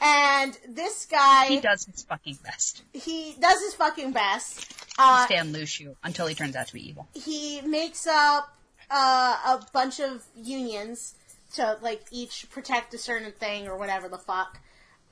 And 0.00 0.56
this 0.68 1.06
guy, 1.06 1.46
He 1.46 1.60
does 1.60 1.84
his 1.86 2.04
fucking 2.04 2.38
best. 2.44 2.82
he 2.92 3.34
does 3.40 3.60
his 3.60 3.74
fucking 3.74 4.12
best. 4.12 4.72
Uh, 4.98 5.24
Stan 5.26 5.52
Lucio 5.52 5.96
until 6.04 6.26
he 6.26 6.34
turns 6.34 6.54
out 6.56 6.66
to 6.68 6.72
be 6.74 6.88
evil. 6.88 7.08
he 7.14 7.60
makes 7.62 8.06
up 8.06 8.54
uh, 8.90 9.36
a 9.46 9.60
bunch 9.72 10.00
of 10.00 10.24
unions 10.36 11.14
to 11.54 11.78
like 11.82 12.02
each 12.10 12.48
protect 12.50 12.94
a 12.94 12.98
certain 12.98 13.32
thing 13.32 13.66
or 13.68 13.76
whatever 13.76 14.08
the 14.08 14.18
fuck. 14.18 14.60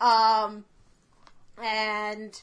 Um, 0.00 0.64
and 1.62 2.40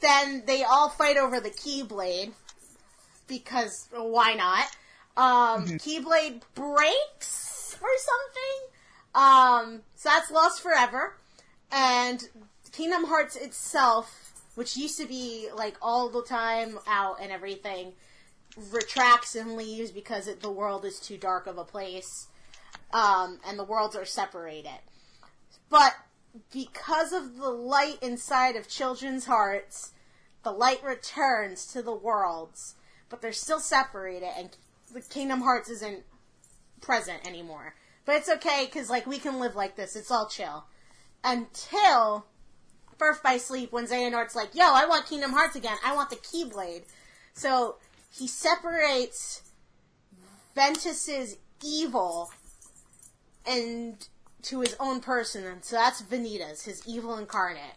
then 0.00 0.42
they 0.46 0.64
all 0.64 0.88
fight 0.90 1.16
over 1.16 1.40
the 1.40 1.50
Keyblade 1.50 2.32
because 3.26 3.88
why 3.92 4.34
not? 4.34 4.66
Um, 5.16 5.66
Keyblade 5.78 6.42
breaks 6.54 7.76
or 7.80 7.88
something. 7.98 8.79
Um, 9.14 9.82
so 9.94 10.08
that's 10.08 10.30
lost 10.30 10.62
forever. 10.62 11.16
And 11.72 12.28
Kingdom 12.72 13.04
Hearts 13.04 13.36
itself, 13.36 14.32
which 14.54 14.76
used 14.76 14.98
to 14.98 15.06
be 15.06 15.48
like 15.54 15.76
all 15.82 16.08
the 16.08 16.22
time 16.22 16.78
out 16.86 17.16
and 17.20 17.30
everything, 17.32 17.92
retracts 18.70 19.34
and 19.34 19.56
leaves 19.56 19.90
because 19.90 20.26
it, 20.26 20.40
the 20.40 20.50
world 20.50 20.84
is 20.84 20.98
too 20.98 21.16
dark 21.16 21.46
of 21.46 21.58
a 21.58 21.64
place. 21.64 22.28
Um, 22.92 23.38
and 23.46 23.58
the 23.58 23.64
worlds 23.64 23.94
are 23.94 24.04
separated. 24.04 24.80
But 25.68 25.94
because 26.52 27.12
of 27.12 27.36
the 27.36 27.50
light 27.50 27.98
inside 28.02 28.56
of 28.56 28.68
children's 28.68 29.26
hearts, 29.26 29.92
the 30.42 30.50
light 30.50 30.82
returns 30.82 31.66
to 31.66 31.82
the 31.82 31.94
worlds, 31.94 32.74
but 33.08 33.20
they're 33.20 33.32
still 33.32 33.60
separated, 33.60 34.28
and 34.36 34.50
the 34.92 35.00
Kingdom 35.00 35.42
Hearts 35.42 35.68
isn't 35.70 36.04
present 36.80 37.26
anymore. 37.26 37.74
But 38.10 38.16
it's 38.16 38.28
okay 38.28 38.64
because 38.64 38.90
like 38.90 39.06
we 39.06 39.20
can 39.20 39.38
live 39.38 39.54
like 39.54 39.76
this. 39.76 39.94
It's 39.94 40.10
all 40.10 40.26
chill 40.26 40.64
until 41.22 42.26
Birth 42.98 43.22
by 43.22 43.36
Sleep 43.36 43.70
when 43.70 43.86
Xehanort's 43.86 44.34
like, 44.34 44.52
"Yo, 44.52 44.64
I 44.64 44.84
want 44.84 45.06
Kingdom 45.06 45.30
Hearts 45.30 45.54
again. 45.54 45.76
I 45.84 45.94
want 45.94 46.10
the 46.10 46.16
Keyblade." 46.16 46.82
So 47.34 47.76
he 48.12 48.26
separates 48.26 49.42
Ventus's 50.56 51.36
evil 51.62 52.32
and 53.46 54.08
to 54.42 54.60
his 54.60 54.74
own 54.80 54.98
person, 54.98 55.46
and 55.46 55.64
so 55.64 55.76
that's 55.76 56.02
Vanitas, 56.02 56.64
his 56.64 56.82
evil 56.88 57.16
incarnate. 57.16 57.76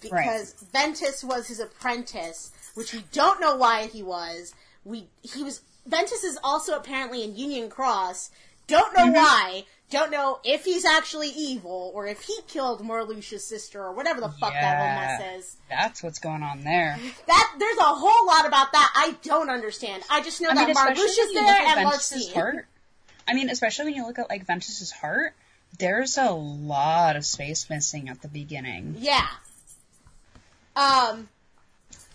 Because 0.00 0.54
Ventus 0.72 1.22
was 1.22 1.46
his 1.46 1.60
apprentice, 1.60 2.50
which 2.74 2.92
we 2.92 3.04
don't 3.12 3.40
know 3.40 3.54
why 3.54 3.86
he 3.86 4.02
was. 4.02 4.56
We 4.84 5.06
he 5.22 5.44
was 5.44 5.60
Ventus 5.86 6.24
is 6.24 6.36
also 6.42 6.76
apparently 6.76 7.22
in 7.22 7.36
Union 7.36 7.70
Cross. 7.70 8.32
Don't 8.68 8.96
know 8.96 9.10
why. 9.10 9.64
Don't 9.90 10.10
know 10.10 10.38
if 10.44 10.66
he's 10.66 10.84
actually 10.84 11.30
evil 11.30 11.90
or 11.94 12.06
if 12.06 12.20
he 12.20 12.36
killed 12.46 12.82
Marluxia's 12.82 13.46
sister 13.46 13.82
or 13.82 13.92
whatever 13.94 14.20
the 14.20 14.28
fuck 14.28 14.52
that 14.52 14.78
little 14.78 14.94
mess 14.94 15.38
is. 15.38 15.56
That's 15.70 16.02
what's 16.02 16.18
going 16.18 16.42
on 16.42 16.60
there. 16.62 16.98
That 17.26 17.54
there's 17.58 17.78
a 17.78 17.82
whole 17.84 18.26
lot 18.26 18.46
about 18.46 18.72
that 18.72 18.92
I 18.94 19.16
don't 19.22 19.48
understand. 19.48 20.02
I 20.10 20.22
just 20.22 20.42
know 20.42 20.50
I 20.50 20.54
that 20.54 20.76
Marluxia's 20.76 21.32
there 21.32 21.66
and 21.66 21.88
Ventus's 21.88 22.32
heart. 22.32 22.66
I 23.26 23.34
mean, 23.34 23.48
especially 23.48 23.86
when 23.86 23.94
you 23.94 24.06
look 24.06 24.18
at 24.18 24.28
like 24.28 24.46
Ventus's 24.46 24.92
heart, 24.92 25.34
there's 25.78 26.18
a 26.18 26.30
lot 26.30 27.16
of 27.16 27.24
space 27.24 27.68
missing 27.70 28.10
at 28.10 28.20
the 28.20 28.28
beginning. 28.28 28.96
Yeah. 28.98 29.26
Um, 30.76 31.28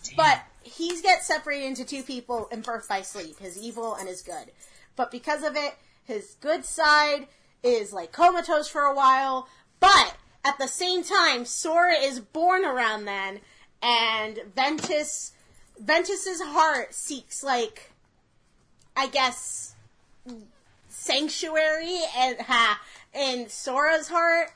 Damn. 0.04 0.16
but 0.16 0.42
he 0.62 1.00
gets 1.02 1.26
separated 1.26 1.66
into 1.66 1.84
two 1.84 2.02
people 2.02 2.48
in 2.52 2.60
birth 2.62 2.88
by 2.88 3.02
sleep, 3.02 3.38
his 3.38 3.58
evil 3.58 3.94
and 3.94 4.08
his 4.08 4.22
good. 4.22 4.52
But 4.96 5.10
because 5.10 5.42
of 5.42 5.56
it, 5.56 5.74
his 6.04 6.36
good 6.40 6.64
side 6.64 7.26
is 7.62 7.92
like 7.92 8.12
comatose 8.12 8.68
for 8.68 8.82
a 8.82 8.94
while, 8.94 9.48
but 9.80 10.16
at 10.44 10.58
the 10.58 10.68
same 10.68 11.02
time, 11.02 11.44
Sora 11.44 11.94
is 11.94 12.20
born 12.20 12.64
around 12.64 13.06
then, 13.06 13.40
and 13.82 14.38
Ventus, 14.54 15.32
Ventus's 15.78 16.40
heart 16.42 16.94
seeks 16.94 17.42
like, 17.42 17.90
I 18.96 19.06
guess, 19.06 19.74
sanctuary 20.88 21.98
and 22.16 22.40
ha 22.40 22.80
in 23.14 23.48
Sora's 23.48 24.08
heart, 24.08 24.50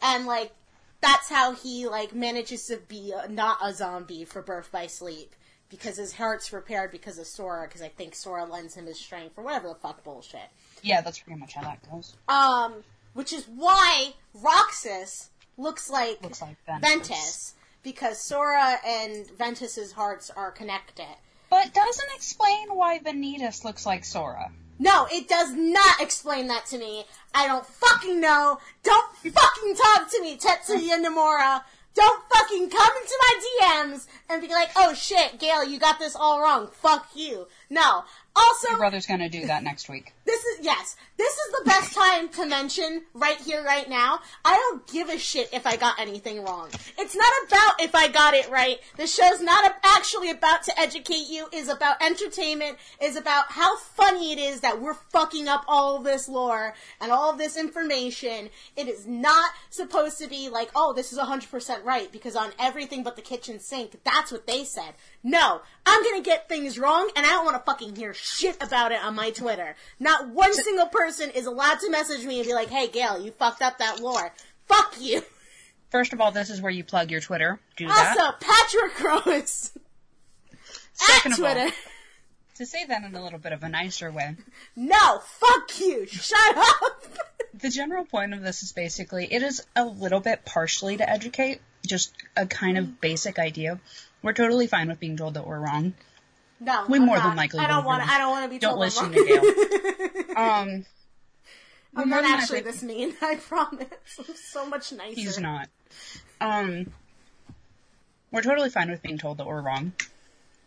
and 0.00 0.26
like 0.26 0.52
that's 1.00 1.28
how 1.28 1.52
he 1.52 1.88
like 1.88 2.14
manages 2.14 2.66
to 2.66 2.76
be 2.88 3.12
not 3.28 3.58
a 3.62 3.74
zombie 3.74 4.24
for 4.24 4.40
birth 4.40 4.70
by 4.70 4.86
sleep 4.86 5.34
because 5.68 5.96
his 5.96 6.12
heart's 6.12 6.52
repaired 6.52 6.92
because 6.92 7.18
of 7.18 7.26
Sora. 7.26 7.66
Because 7.66 7.82
I 7.82 7.88
think 7.88 8.14
Sora 8.14 8.44
lends 8.44 8.74
him 8.74 8.86
his 8.86 9.00
strength 9.00 9.36
or 9.36 9.44
whatever 9.44 9.68
the 9.68 9.74
fuck 9.74 10.04
bullshit. 10.04 10.48
Yeah, 10.82 11.00
that's 11.00 11.18
pretty 11.18 11.38
much 11.38 11.54
how 11.54 11.62
that 11.62 11.78
goes. 11.90 12.14
Um, 12.28 12.74
which 13.14 13.32
is 13.32 13.46
why 13.46 14.14
Roxas 14.34 15.30
looks 15.56 15.88
like, 15.88 16.22
Looks 16.22 16.42
like 16.42 16.56
Ventus. 16.66 16.88
Ventus 16.90 17.54
because 17.82 18.20
Sora 18.20 18.76
and 18.86 19.28
Ventus's 19.38 19.92
hearts 19.92 20.30
are 20.30 20.50
connected. 20.50 21.04
But 21.50 21.74
doesn't 21.74 22.08
explain 22.14 22.68
why 22.74 22.98
Vanitas 22.98 23.64
looks 23.64 23.84
like 23.84 24.04
Sora. 24.04 24.50
No, 24.78 25.06
it 25.12 25.28
does 25.28 25.52
not 25.52 26.00
explain 26.00 26.48
that 26.48 26.66
to 26.66 26.78
me. 26.78 27.04
I 27.34 27.46
don't 27.46 27.66
fucking 27.66 28.20
know. 28.20 28.58
Don't 28.82 29.16
fucking 29.16 29.76
talk 29.76 30.10
to 30.10 30.22
me, 30.22 30.36
Tetsuya 30.38 30.98
Nomura. 31.04 31.62
Don't 31.94 32.22
fucking 32.32 32.70
come 32.70 32.92
into 33.02 33.18
my 33.20 33.40
DMs 33.62 34.06
and 34.30 34.40
be 34.40 34.48
like, 34.48 34.70
oh 34.76 34.94
shit, 34.94 35.38
Gale, 35.38 35.62
you 35.62 35.78
got 35.78 35.98
this 35.98 36.16
all 36.16 36.40
wrong. 36.40 36.68
Fuck 36.72 37.08
you. 37.14 37.46
No. 37.68 38.04
Also, 38.34 38.68
Your 38.70 38.78
brother's 38.78 39.06
gonna 39.06 39.28
do 39.28 39.46
that 39.46 39.62
next 39.62 39.88
week. 39.88 40.14
this 40.24 40.42
is 40.44 40.64
yes. 40.64 40.96
This 41.18 41.32
is 41.34 41.52
the 41.58 41.64
best 41.66 41.94
time 42.02 42.28
to 42.30 42.46
mention 42.46 43.02
right 43.14 43.36
here, 43.38 43.62
right 43.62 43.88
now. 43.88 44.20
I 44.44 44.54
don't 44.54 44.86
give 44.86 45.08
a 45.10 45.18
shit 45.18 45.50
if 45.52 45.66
I 45.66 45.76
got 45.76 46.00
anything 46.00 46.42
wrong. 46.42 46.68
It's 46.98 47.14
not 47.14 47.32
about 47.46 47.80
if 47.80 47.94
I 47.94 48.08
got 48.08 48.34
it 48.34 48.48
right. 48.50 48.78
The 48.96 49.06
show's 49.06 49.40
not 49.42 49.66
a- 49.70 49.74
actually 49.84 50.30
about 50.30 50.62
to 50.64 50.80
educate 50.80 51.28
you. 51.28 51.46
Is 51.52 51.68
about 51.68 52.02
entertainment. 52.02 52.78
Is 53.00 53.16
about 53.16 53.52
how 53.52 53.76
funny 53.76 54.32
it 54.32 54.38
is 54.38 54.60
that 54.60 54.80
we're 54.80 54.94
fucking 54.94 55.46
up 55.46 55.64
all 55.68 55.98
this 56.00 56.28
lore 56.28 56.74
and 57.00 57.12
all 57.12 57.34
this 57.34 57.56
information. 57.58 58.48
It 58.76 58.88
is 58.88 59.06
not 59.06 59.50
supposed 59.70 60.18
to 60.18 60.26
be 60.28 60.48
like, 60.48 60.70
oh, 60.74 60.92
this 60.94 61.12
is 61.12 61.18
hundred 61.18 61.50
percent 61.50 61.84
right 61.84 62.10
because 62.10 62.34
on 62.36 62.50
everything 62.58 63.02
but 63.02 63.16
the 63.16 63.22
kitchen 63.22 63.60
sink, 63.60 64.00
that's 64.04 64.32
what 64.32 64.46
they 64.46 64.64
said. 64.64 64.94
No, 65.22 65.60
I'm 65.86 66.02
gonna 66.02 66.22
get 66.22 66.48
things 66.48 66.78
wrong, 66.78 67.10
and 67.14 67.24
I 67.26 67.30
don't 67.30 67.44
want 67.44 67.56
to 67.58 67.62
fucking 67.70 67.94
hear 67.96 68.12
shit 68.14 68.21
about 68.60 68.92
it 68.92 69.02
on 69.02 69.14
my 69.14 69.30
Twitter. 69.30 69.74
Not 69.98 70.28
one 70.30 70.52
single 70.54 70.86
person 70.86 71.30
is 71.30 71.46
allowed 71.46 71.80
to 71.80 71.90
message 71.90 72.24
me 72.24 72.38
and 72.40 72.46
be 72.46 72.54
like, 72.54 72.68
"Hey, 72.70 72.88
Gale, 72.88 73.20
you 73.20 73.32
fucked 73.32 73.62
up 73.62 73.78
that 73.78 74.00
lore." 74.00 74.32
Fuck 74.68 74.94
you. 75.00 75.22
First 75.90 76.12
of 76.12 76.20
all, 76.20 76.30
this 76.32 76.48
is 76.50 76.60
where 76.60 76.70
you 76.72 76.84
plug 76.84 77.10
your 77.10 77.20
Twitter. 77.20 77.60
Do 77.76 77.86
that. 77.86 78.16
Also, 78.18 78.36
Patrick 78.40 79.00
Rose 79.26 79.72
Second 80.94 81.32
at 81.32 81.38
of 81.38 81.44
all, 81.44 81.52
Twitter. 81.54 81.76
to 82.56 82.66
say 82.66 82.84
that 82.86 83.02
in 83.04 83.14
a 83.14 83.22
little 83.22 83.38
bit 83.38 83.52
of 83.52 83.62
a 83.62 83.68
nicer 83.68 84.10
way, 84.10 84.36
No, 84.76 85.18
fuck 85.18 85.78
you. 85.80 86.06
Shut 86.06 86.56
up. 86.56 87.04
the 87.54 87.68
general 87.70 88.04
point 88.04 88.32
of 88.34 88.40
this 88.42 88.62
is 88.62 88.72
basically 88.72 89.26
it 89.32 89.42
is 89.42 89.66
a 89.76 89.84
little 89.84 90.20
bit 90.20 90.44
partially 90.44 90.96
to 90.96 91.08
educate, 91.08 91.60
just 91.86 92.12
a 92.36 92.46
kind 92.46 92.78
of 92.78 93.00
basic 93.00 93.38
idea. 93.38 93.78
We're 94.22 94.32
totally 94.32 94.66
fine 94.68 94.88
with 94.88 95.00
being 95.00 95.16
told 95.16 95.34
that 95.34 95.46
we're 95.46 95.58
wrong. 95.58 95.94
No, 96.64 96.84
We 96.88 96.98
I'm 96.98 97.06
more 97.06 97.16
not. 97.16 97.24
than 97.28 97.36
likely 97.36 97.60
I 97.60 97.66
don't 97.66 97.84
want. 97.84 98.08
I 98.08 98.18
don't 98.18 98.30
want 98.30 98.44
to 98.44 98.50
be 98.50 98.58
Don't 98.58 98.70
told 98.72 98.80
listen 98.80 99.06
I'm 99.06 99.12
to 99.12 100.24
wrong. 100.34 100.34
Um, 100.36 100.86
I'm 101.94 102.08
not 102.08 102.24
actually 102.24 102.58
likely- 102.58 102.70
this 102.72 102.82
mean. 102.82 103.14
I 103.22 103.36
promise. 103.36 103.86
I'm 104.18 104.34
so 104.36 104.66
much 104.66 104.92
nicer. 104.92 105.14
He's 105.14 105.38
not. 105.38 105.68
Um, 106.40 106.92
we're 108.30 108.42
totally 108.42 108.70
fine 108.70 108.90
with 108.90 109.02
being 109.02 109.18
told 109.18 109.38
that 109.38 109.46
we're 109.46 109.60
wrong. 109.60 109.92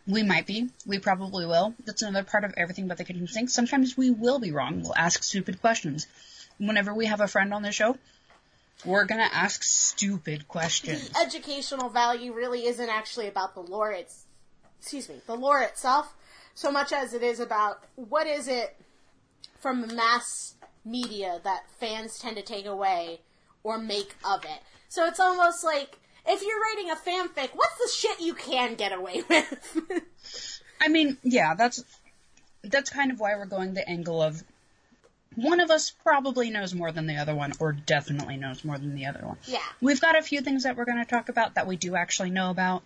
We 0.08 0.22
might 0.22 0.46
be. 0.46 0.70
We 0.86 1.00
probably 1.00 1.46
will. 1.48 1.74
That's 1.86 2.04
another 2.04 2.24
part 2.24 2.44
of 2.44 2.54
everything 2.58 2.88
but 2.88 2.98
the 2.98 3.04
kitchen 3.04 3.28
sink. 3.28 3.50
Sometimes 3.50 3.98
we 3.98 4.12
will 4.12 4.38
be 4.38 4.52
wrong. 4.52 4.82
We'll 4.84 4.96
ask 4.96 5.24
stupid 5.24 5.62
questions. 5.62 6.06
Whenever 6.60 6.94
we 6.94 7.08
have 7.08 7.22
a 7.22 7.28
friend 7.28 7.54
on 7.54 7.64
the 7.64 7.72
show, 7.72 7.98
we're 8.86 9.06
gonna 9.06 9.30
ask 9.34 9.64
stupid 9.64 10.48
questions. 10.48 11.10
the 11.10 11.20
educational 11.20 11.90
value 11.90 12.34
really 12.34 12.68
isn't 12.68 12.90
actually 12.90 13.28
about 13.28 13.56
the 13.56 13.62
lore 13.62 13.92
it's 13.92 14.25
excuse 14.86 15.10
me 15.10 15.16
the 15.26 15.34
lore 15.34 15.64
itself 15.64 16.14
so 16.54 16.72
much 16.72 16.94
as 16.94 17.12
it 17.16 17.24
is 17.24 17.40
about 17.40 17.84
what 17.96 18.28
is 18.28 18.48
it 18.48 18.78
from 19.60 19.82
the 19.82 19.96
mass 19.96 20.54
media 20.86 21.42
that 21.44 21.64
fans 21.80 22.20
tend 22.20 22.38
to 22.38 22.44
take 22.44 22.68
away 22.68 23.20
or 23.64 23.80
make 23.80 24.16
of 24.24 24.46
it. 24.46 24.62
So 24.88 25.08
it's 25.08 25.20
almost 25.20 25.64
like 25.66 25.98
if 26.28 26.44
you're 26.44 26.62
writing 26.62 26.92
a 26.92 26.96
fanfic 26.96 27.50
what's 27.56 27.78
the 27.80 27.90
shit 27.92 28.22
you 28.22 28.36
can 28.36 28.76
get 28.76 28.94
away 28.94 29.24
with? 29.30 30.12
I 30.80 30.88
mean, 30.88 31.18
yeah, 31.24 31.56
that's 31.56 31.84
that's 32.64 32.92
kind 32.92 33.12
of 33.12 33.20
why 33.20 33.36
we're 33.36 33.48
going 33.48 33.74
the 33.74 33.90
angle 33.90 34.22
of 34.22 34.44
one 35.34 35.60
of 35.62 35.72
us 35.72 35.92
probably 36.04 36.52
knows 36.52 36.76
more 36.76 36.92
than 36.92 37.08
the 37.08 37.18
other 37.18 37.34
one, 37.34 37.54
or 37.60 37.74
definitely 37.74 38.38
knows 38.38 38.64
more 38.64 38.78
than 38.78 38.94
the 38.94 39.08
other 39.08 39.26
one. 39.26 39.38
yeah. 39.46 39.58
We've 39.82 40.00
got 40.00 40.16
a 40.16 40.22
few 40.22 40.42
things 40.42 40.64
that 40.64 40.78
we're 40.78 40.86
going 40.86 41.04
to 41.04 41.10
talk 41.10 41.28
about 41.28 41.56
that 41.56 41.66
we 41.68 41.76
do 41.76 41.96
actually 41.96 42.30
know 42.30 42.52
about 42.52 42.84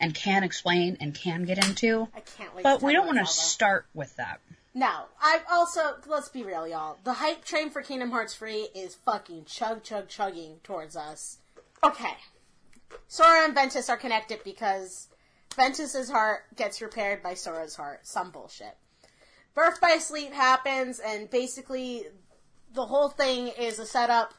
and 0.00 0.14
can 0.14 0.42
explain 0.44 0.96
and 1.00 1.14
can 1.14 1.44
get 1.44 1.64
into, 1.64 2.08
i 2.14 2.20
can't 2.20 2.54
wait 2.54 2.62
but 2.62 2.82
we 2.82 2.92
don't 2.92 3.06
want 3.06 3.18
to 3.18 3.26
start 3.26 3.86
with 3.94 4.14
that. 4.16 4.40
No, 4.74 5.04
I've 5.22 5.40
also 5.50 5.96
let's 6.06 6.28
be 6.28 6.42
real, 6.42 6.68
y'all. 6.68 6.98
The 7.02 7.14
hype 7.14 7.46
train 7.46 7.70
for 7.70 7.80
Kingdom 7.80 8.10
Hearts 8.10 8.34
3 8.34 8.68
is 8.74 8.94
fucking 9.06 9.46
chug 9.46 9.82
chug 9.82 10.08
chugging 10.08 10.56
towards 10.62 10.96
us. 10.96 11.38
Okay. 11.82 12.14
Sora 13.08 13.44
and 13.44 13.54
Ventus 13.54 13.88
are 13.88 13.96
connected 13.96 14.40
because 14.44 15.08
Ventus's 15.56 16.10
heart 16.10 16.42
gets 16.56 16.82
repaired 16.82 17.22
by 17.22 17.32
Sora's 17.32 17.76
heart. 17.76 18.06
Some 18.06 18.30
bullshit. 18.30 18.76
Birth 19.54 19.80
by 19.80 19.96
sleep 19.96 20.34
happens, 20.34 20.98
and 21.00 21.30
basically 21.30 22.04
the 22.74 22.84
whole 22.84 23.08
thing 23.08 23.48
is 23.48 23.78
a 23.78 23.86
setup 23.86 24.34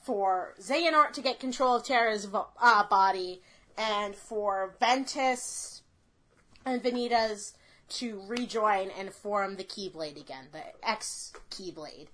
for 0.00 0.54
Xehanort 0.60 1.12
to 1.14 1.20
get 1.20 1.40
control 1.40 1.74
of 1.74 1.84
Terra's 1.84 2.26
vo- 2.26 2.46
uh, 2.62 2.84
body, 2.86 3.42
and 3.76 4.14
for 4.14 4.74
Ventus 4.80 5.82
and 6.64 6.82
Vanitas 6.82 7.54
to 7.88 8.22
rejoin 8.26 8.90
and 8.90 9.12
form 9.12 9.56
the 9.56 9.64
Keyblade 9.64 10.20
again, 10.20 10.46
the 10.52 10.62
X 10.88 11.32
Keyblade. 11.50 12.08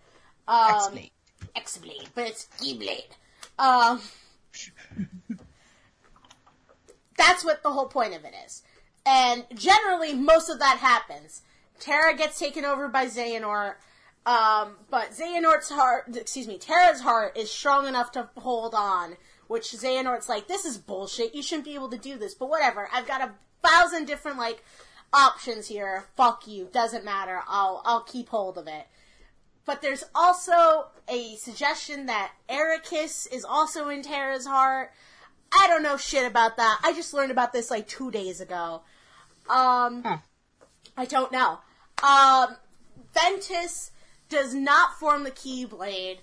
Um, 0.48 0.76
Explain. 0.76 1.10
X 1.54 1.78
Blade, 1.78 2.08
but 2.14 2.26
it's 2.26 2.48
Keyblade. 2.58 3.10
Um, 3.58 4.00
that's 7.16 7.44
what 7.44 7.62
the 7.62 7.70
whole 7.70 7.86
point 7.86 8.14
of 8.14 8.24
it 8.24 8.34
is. 8.46 8.62
And 9.04 9.44
generally, 9.54 10.14
most 10.14 10.48
of 10.48 10.58
that 10.58 10.78
happens. 10.78 11.42
Terra 11.78 12.16
gets 12.16 12.38
taken 12.38 12.64
over 12.64 12.88
by 12.88 13.06
Xehanort, 13.06 13.74
um, 14.24 14.76
but 14.90 15.12
Xehanort's 15.12 15.70
heart, 15.70 16.16
excuse 16.16 16.48
me, 16.48 16.58
Terra's 16.58 17.00
heart 17.00 17.36
is 17.36 17.50
strong 17.50 17.86
enough 17.86 18.10
to 18.12 18.28
hold 18.38 18.74
on, 18.74 19.16
which 19.48 19.72
Xehanort's 19.72 20.28
like, 20.28 20.48
this 20.48 20.64
is 20.64 20.78
bullshit, 20.78 21.34
you 21.34 21.42
shouldn't 21.42 21.64
be 21.64 21.74
able 21.74 21.90
to 21.90 21.98
do 21.98 22.16
this, 22.16 22.34
but 22.34 22.48
whatever, 22.48 22.88
I've 22.92 23.06
got 23.06 23.20
a 23.20 23.32
thousand 23.66 24.06
different, 24.06 24.38
like, 24.38 24.62
options 25.12 25.68
here, 25.68 26.04
fuck 26.16 26.46
you, 26.46 26.68
doesn't 26.72 27.04
matter, 27.04 27.40
I'll, 27.46 27.82
I'll 27.84 28.02
keep 28.02 28.28
hold 28.28 28.58
of 28.58 28.66
it. 28.66 28.86
But 29.64 29.82
there's 29.82 30.04
also 30.14 30.86
a 31.08 31.36
suggestion 31.36 32.06
that 32.06 32.32
Eraqus 32.48 33.32
is 33.32 33.44
also 33.44 33.88
in 33.88 34.02
Terra's 34.02 34.46
heart. 34.46 34.92
I 35.52 35.66
don't 35.66 35.82
know 35.82 35.96
shit 35.96 36.24
about 36.24 36.56
that. 36.56 36.80
I 36.84 36.92
just 36.92 37.12
learned 37.12 37.32
about 37.32 37.52
this 37.52 37.70
like 37.70 37.88
two 37.88 38.10
days 38.10 38.40
ago. 38.40 38.82
Um, 39.48 40.02
Huh. 40.04 40.18
I 40.96 41.04
don't 41.04 41.32
know. 41.32 41.58
Um, 42.02 42.56
Ventus 43.12 43.90
does 44.28 44.54
not 44.54 44.98
form 44.98 45.24
the 45.24 45.30
Keyblade, 45.30 46.18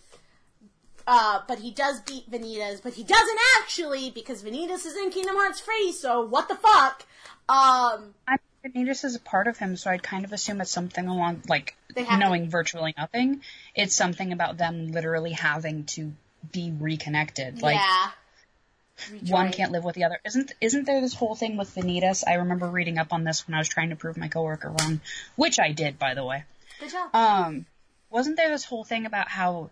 uh, 1.07 1.41
but 1.47 1.59
he 1.59 1.71
does 1.71 2.01
beat 2.01 2.29
Vanitas, 2.29 2.81
but 2.81 2.93
he 2.93 3.03
doesn't 3.03 3.39
actually 3.61 4.09
because 4.09 4.43
Vanitas 4.43 4.85
is 4.85 4.95
in 4.95 5.11
Kingdom 5.11 5.35
Hearts 5.35 5.61
3, 5.61 5.91
so 5.91 6.25
what 6.25 6.47
the 6.47 6.55
fuck? 6.55 7.05
Um, 7.49 8.13
I 8.27 8.37
Vanitas 8.65 9.03
is 9.03 9.15
a 9.15 9.19
part 9.19 9.47
of 9.47 9.57
him, 9.57 9.75
so 9.75 9.91
I'd 9.91 10.03
kind 10.03 10.23
of 10.23 10.31
assume 10.31 10.61
it's 10.61 10.71
something 10.71 11.07
along, 11.07 11.43
like, 11.49 11.75
knowing 11.95 12.49
virtually 12.49 12.93
nothing. 12.97 13.41
It's 13.75 13.95
something 13.95 14.31
about 14.31 14.57
them 14.57 14.91
literally 14.91 15.31
having 15.31 15.83
to 15.85 16.13
be 16.51 16.71
reconnected. 16.71 17.61
Like, 17.61 17.75
yeah. 17.75 19.33
one 19.33 19.51
can't 19.51 19.73
live 19.73 19.83
with 19.83 19.95
the 19.95 20.05
other. 20.05 20.19
Isn't 20.25 20.53
isn't 20.61 20.85
there 20.85 21.01
this 21.01 21.13
whole 21.13 21.35
thing 21.35 21.57
with 21.57 21.75
Vanitas? 21.75 22.23
I 22.25 22.35
remember 22.35 22.67
reading 22.67 22.97
up 22.97 23.11
on 23.11 23.25
this 23.25 23.45
when 23.45 23.55
I 23.55 23.57
was 23.57 23.67
trying 23.67 23.89
to 23.89 23.97
prove 23.97 24.15
my 24.15 24.29
coworker 24.29 24.69
wrong, 24.69 25.01
which 25.35 25.59
I 25.59 25.73
did, 25.73 25.99
by 25.99 26.13
the 26.13 26.23
way. 26.23 26.45
Good 26.79 26.91
job. 26.91 27.13
Um, 27.13 27.65
wasn't 28.09 28.37
there 28.37 28.49
this 28.49 28.63
whole 28.63 28.85
thing 28.85 29.05
about 29.05 29.27
how 29.27 29.71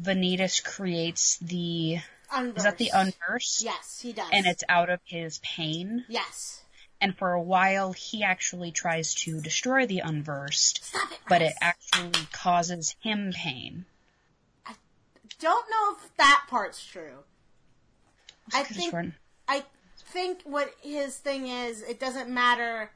Vanitas 0.00 0.62
creates 0.62 1.38
the 1.38 1.94
is 1.94 2.64
that 2.64 2.78
the 2.78 2.90
Unverse. 2.92 3.14
unverse? 3.30 3.64
Yes, 3.64 4.00
he 4.00 4.12
does. 4.12 4.28
And 4.32 4.46
it's 4.46 4.64
out 4.68 4.90
of 4.90 5.00
his 5.04 5.38
pain. 5.38 6.04
yes. 6.08 6.62
and 7.00 7.16
for 7.16 7.32
a 7.32 7.42
while 7.42 7.92
he 7.92 8.22
actually 8.22 8.72
tries 8.72 9.14
to 9.14 9.40
destroy 9.40 9.86
the 9.86 10.00
unversed, 10.00 10.84
Stop 10.84 11.12
it, 11.12 11.18
but 11.28 11.42
it 11.42 11.54
actually 11.60 12.26
causes 12.32 12.96
him 13.00 13.32
pain. 13.32 13.84
I 14.66 14.74
don't 15.38 15.66
know 15.70 15.96
if 15.96 16.16
that 16.16 16.44
part's 16.48 16.84
true. 16.84 17.24
I 18.52 18.64
think 18.64 19.14
I 19.48 19.64
think 20.08 20.42
what 20.44 20.72
his 20.82 21.16
thing 21.16 21.48
is, 21.48 21.82
it 21.82 22.00
doesn't 22.00 22.28
matter 22.28 22.90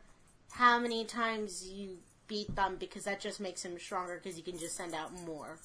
how 0.53 0.79
many 0.79 1.05
times 1.05 1.69
you 1.69 1.99
beat 2.27 2.55
them 2.57 2.77
because 2.79 3.05
that 3.05 3.21
just 3.21 3.41
makes 3.41 3.65
him 3.65 3.79
stronger 3.79 4.21
because 4.23 4.37
you 4.37 4.45
can 4.45 4.59
just 4.59 4.77
send 4.77 4.95
out 4.95 5.13
more. 5.27 5.59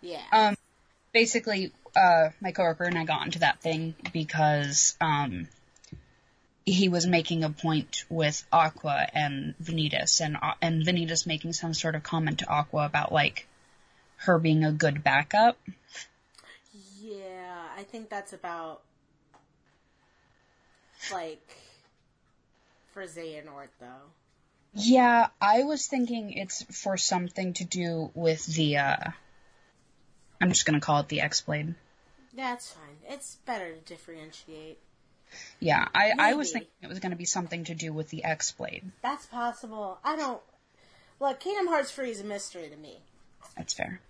Yeah. 0.00 0.22
Um, 0.32 0.56
basically, 1.12 1.72
uh, 1.96 2.30
my 2.40 2.52
coworker 2.52 2.84
and 2.84 2.98
I 2.98 3.04
got 3.04 3.24
into 3.24 3.40
that 3.40 3.60
thing 3.60 3.94
because, 4.12 4.96
um, 5.00 5.48
he 6.66 6.88
was 6.88 7.06
making 7.06 7.44
a 7.44 7.50
point 7.50 8.04
with 8.08 8.44
Aqua 8.52 9.06
and 9.14 9.54
Vanitas, 9.62 10.20
and 10.20 10.36
uh, 10.36 10.54
and 10.60 10.84
Vanitas 10.84 11.24
making 11.24 11.52
some 11.52 11.72
sort 11.72 11.94
of 11.94 12.02
comment 12.02 12.40
to 12.40 12.48
Aqua 12.48 12.84
about 12.84 13.12
like 13.12 13.46
her 14.16 14.38
being 14.38 14.64
a 14.64 14.72
good 14.72 15.04
backup. 15.04 15.56
yeah, 17.00 17.68
I 17.76 17.84
think 17.84 18.10
that's 18.10 18.32
about 18.32 18.82
like 21.12 21.56
for 22.92 23.04
Xehanort 23.04 23.68
though. 23.78 24.10
Yeah, 24.78 25.28
I 25.40 25.62
was 25.62 25.86
thinking 25.86 26.32
it's 26.32 26.62
for 26.82 26.96
something 26.98 27.54
to 27.54 27.64
do 27.64 28.10
with 28.14 28.44
the. 28.46 28.76
uh 28.76 29.10
I'm 30.40 30.50
just 30.50 30.66
gonna 30.66 30.80
call 30.80 31.00
it 31.00 31.08
the 31.08 31.22
X 31.22 31.40
Blade. 31.40 31.74
That's 32.34 32.72
fine. 32.72 32.96
It's 33.08 33.36
better 33.46 33.72
to 33.72 33.80
differentiate. 33.80 34.78
Yeah, 35.60 35.88
I 35.94 36.12
I 36.18 36.34
was 36.34 36.52
thinking 36.52 36.70
it 36.82 36.88
was 36.88 36.98
gonna 36.98 37.16
be 37.16 37.24
something 37.24 37.64
to 37.64 37.74
do 37.74 37.92
with 37.92 38.10
the 38.10 38.22
X 38.22 38.52
Blade. 38.52 38.84
That's 39.02 39.24
possible. 39.26 39.98
I 40.04 40.14
don't. 40.16 40.42
Look, 41.20 41.40
Kingdom 41.40 41.68
Hearts 41.68 41.90
3 41.92 42.10
is 42.10 42.20
a 42.20 42.24
mystery 42.24 42.68
to 42.68 42.76
me. 42.76 43.00
That's 43.56 43.72
fair. 43.72 44.00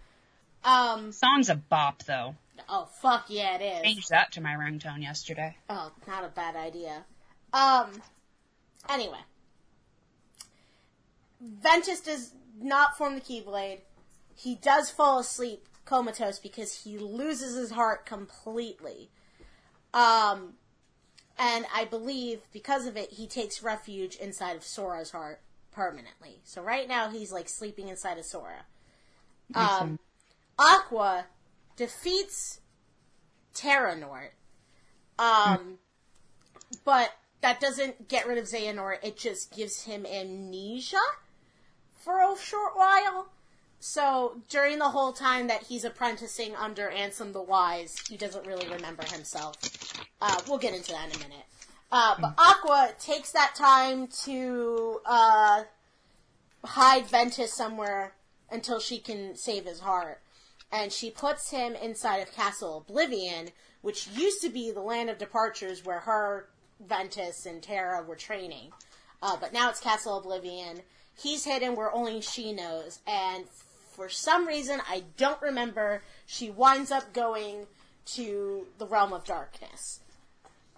Um. 0.65 1.13
Song's 1.13 1.49
a 1.49 1.55
bop 1.55 2.03
though. 2.03 2.35
Oh 2.69 2.89
fuck 3.01 3.27
yeah, 3.29 3.57
it 3.57 3.63
is. 3.63 3.83
Changed 3.83 4.11
that 4.11 4.33
to 4.33 4.41
my 4.41 4.55
ringtone 4.55 5.03
yesterday. 5.03 5.57
Oh, 5.71 5.93
not 6.09 6.25
a 6.25 6.29
bad 6.29 6.57
idea. 6.57 7.05
Um. 7.53 8.03
Anyway, 8.89 9.19
Ventus 11.47 12.01
does 12.01 12.33
not 12.61 12.97
form 12.97 13.15
the 13.15 13.21
Keyblade. 13.21 13.81
He 14.35 14.55
does 14.55 14.91
fall 14.91 15.19
asleep 15.19 15.67
comatose 15.85 16.39
because 16.39 16.85
he 16.85 16.99
loses 16.99 17.57
his 17.57 17.71
heart 17.71 18.05
completely. 18.07 19.11
Um, 19.95 20.55
and 21.39 21.65
I 21.75 21.85
believe 21.85 22.41
because 22.53 22.87
of 22.87 22.97
it, 22.97 23.13
he 23.13 23.27
takes 23.27 23.63
refuge 23.63 24.17
inside 24.17 24.57
of 24.57 24.65
Sora's 24.65 25.11
heart 25.11 25.41
permanently. 25.71 26.41
So 26.45 26.63
right 26.63 26.89
now 26.89 27.11
he's 27.11 27.33
like 27.33 27.49
sleeping 27.49 27.89
inside 27.89 28.19
of 28.19 28.25
Sora. 28.25 28.65
Um, 29.55 29.99
Aqua 30.59 31.27
defeats 31.77 32.61
Terranort. 33.55 34.31
Um, 35.19 35.79
but 36.85 37.13
that 37.43 37.61
doesn't 37.61 38.09
get 38.09 38.27
rid 38.27 38.39
of 38.39 38.47
Xehanort. 38.47 38.99
It 39.03 39.17
just 39.17 39.55
gives 39.55 39.85
him 39.85 40.05
amnesia 40.05 40.97
for 42.07 42.21
a 42.21 42.39
short 42.39 42.77
while. 42.77 43.27
So 43.81 44.41
during 44.49 44.79
the 44.79 44.91
whole 44.91 45.13
time 45.13 45.49
that 45.49 45.65
he's 45.65 45.85
apprenticing 45.85 46.55
under 46.55 46.89
Ansem 46.89 47.33
the 47.33 47.43
Wise, 47.43 47.97
he 48.09 48.17
doesn't 48.17 48.47
really 48.47 48.69
remember 48.69 49.05
himself. 49.05 49.57
Uh, 50.23 50.41
we'll 50.49 50.59
get 50.59 50.73
into 50.73 50.93
that 50.93 51.11
in 51.11 51.17
a 51.17 51.19
minute. 51.19 51.45
Uh, 51.91 52.15
but 52.21 52.35
Aqua 52.39 52.93
takes 52.99 53.33
that 53.33 53.55
time 53.57 54.07
to 54.25 55.01
uh, 55.05 55.65
hide 56.65 57.07
Ventus 57.07 57.53
somewhere 57.53 58.15
until 58.51 58.79
she 58.79 58.99
can 58.99 59.35
save 59.37 59.65
his 59.65 59.81
heart. 59.81 60.21
And 60.71 60.93
she 60.93 61.11
puts 61.11 61.51
him 61.51 61.75
inside 61.75 62.19
of 62.19 62.33
Castle 62.33 62.79
Oblivion, 62.79 63.51
which 63.83 64.09
used 64.09 64.41
to 64.43 64.49
be 64.49 64.71
the 64.71 64.81
land 64.81 65.11
of 65.11 65.19
departures 65.19 65.85
where 65.85 66.01
her, 66.01 66.49
Ventus, 66.81 67.47
and 67.47 67.63
Terra 67.63 68.03
were 68.03 68.17
training. 68.17 68.71
Uh, 69.23 69.37
but 69.41 69.53
now 69.53 69.71
it's 69.71 69.81
Castle 69.81 70.19
Oblivion. 70.19 70.83
He's 71.19 71.45
hidden 71.45 71.75
where 71.77 71.93
only 71.93 72.21
she 72.21 72.53
knows. 72.53 72.99
And 73.07 73.47
for 73.93 74.09
some 74.09 74.47
reason, 74.47 74.81
I 74.89 75.05
don't 75.17 75.41
remember, 75.41 76.03
she 76.27 76.51
winds 76.51 76.91
up 76.91 77.13
going 77.13 77.67
to 78.07 78.67
the 78.79 78.87
Realm 78.87 79.13
of 79.13 79.25
Darkness. 79.25 80.01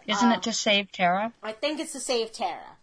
Isn't 0.06 0.28
Um, 0.28 0.32
it 0.38 0.42
to 0.44 0.52
save 0.52 0.90
Terra? 0.92 1.32
I 1.42 1.52
think 1.52 1.80
it's 1.80 1.92
to 1.92 2.00
save 2.00 2.32
Terra. 2.32 2.76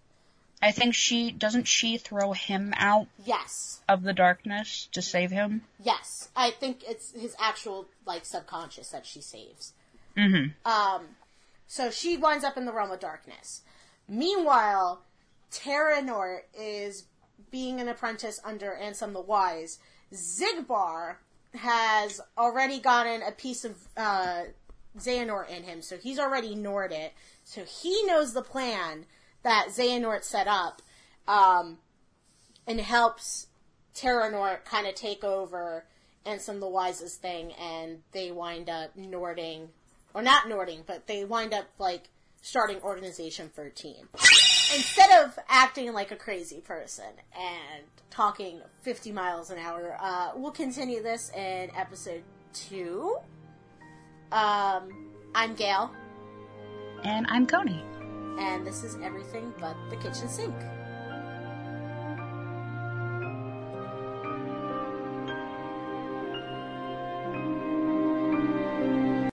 I 0.62 0.72
think 0.72 0.94
she 0.96 1.32
doesn't 1.32 1.65
she 1.68 1.98
throw 1.98 2.34
him 2.34 2.74
out 2.78 3.08
Yes. 3.24 3.82
of 3.89 4.04
the 4.04 4.13
darkness 4.13 4.88
to 4.94 5.02
save 5.02 5.32
him. 5.32 5.65
Yes. 5.80 6.30
I 6.36 6.52
think 6.52 6.84
it's 6.88 7.12
his 7.12 7.36
actual, 7.39 7.88
like, 8.06 8.26
subconscious 8.26 8.89
that 8.89 9.06
she 9.06 9.22
saves. 9.22 9.74
Mm-hmm. 10.18 10.68
Um, 10.70 11.08
so 11.68 11.91
she 11.91 12.15
winds 12.18 12.44
up 12.44 12.58
in 12.58 12.65
the 12.65 12.72
realm 12.74 12.91
of 12.91 13.00
darkness. 13.00 13.62
Meanwhile, 14.08 15.02
Terranort 15.52 16.41
is 16.58 17.06
being 17.51 17.79
an 17.79 17.88
apprentice 17.88 18.39
under 18.43 18.77
Ansem 18.81 19.13
the 19.13 19.21
Wise. 19.21 19.79
Xigbar 20.13 21.17
has 21.53 22.21
already 22.38 22.79
gotten 22.79 23.21
a 23.21 23.31
piece 23.31 23.65
of 23.65 23.75
uh, 23.95 24.43
Xehanort 24.97 25.49
in 25.49 25.63
him, 25.63 25.81
so 25.81 25.97
he's 25.97 26.19
already 26.19 26.55
Nord 26.55 26.91
it. 26.91 27.13
So 27.43 27.63
he 27.63 28.03
knows 28.05 28.34
the 28.34 28.41
plan 28.41 29.05
that 29.43 29.67
Xehanort 29.69 30.23
set 30.23 30.47
up, 30.47 30.81
um, 31.27 31.77
and 32.67 32.79
helps 32.79 33.47
Terranort 33.93 34.65
kind 34.65 34.88
of 34.88 34.95
take 34.95 35.23
over 35.23 35.86
Ansem 36.25 36.60
the 36.60 36.67
Wise's 36.67 37.15
thing, 37.15 37.51
and 37.53 37.99
they 38.12 38.31
wind 38.31 38.69
up 38.69 38.95
Nording, 38.95 39.69
or 40.13 40.21
not 40.21 40.49
Nording, 40.49 40.84
but 40.86 41.08
they 41.08 41.23
wind 41.23 41.53
up 41.53 41.65
like 41.77 42.10
starting 42.41 42.81
Organization 42.81 43.49
13. 43.49 44.08
Instead 44.73 45.23
of 45.23 45.38
acting 45.47 45.93
like 45.93 46.12
a 46.12 46.15
crazy 46.15 46.60
person 46.60 47.06
and 47.38 47.84
talking 48.10 48.62
50 48.82 49.12
miles 49.12 49.49
an 49.51 49.58
hour, 49.60 49.97
uh, 50.01 50.32
we'll 50.36 50.51
continue 50.51 51.01
this 51.04 51.30
in 51.36 51.69
episode 51.75 52.23
2. 52.54 53.17
Um, 54.32 55.12
I'm 55.36 55.54
Gale, 55.56 55.91
And 57.04 57.25
I'm 57.30 57.45
Koni. 57.45 57.84
and 58.39 58.65
this 58.65 58.84
is 58.84 58.95
everything 59.04 59.54
but 59.60 59.75
the 59.89 59.95
kitchen 59.97 60.28
sink. 60.28 60.56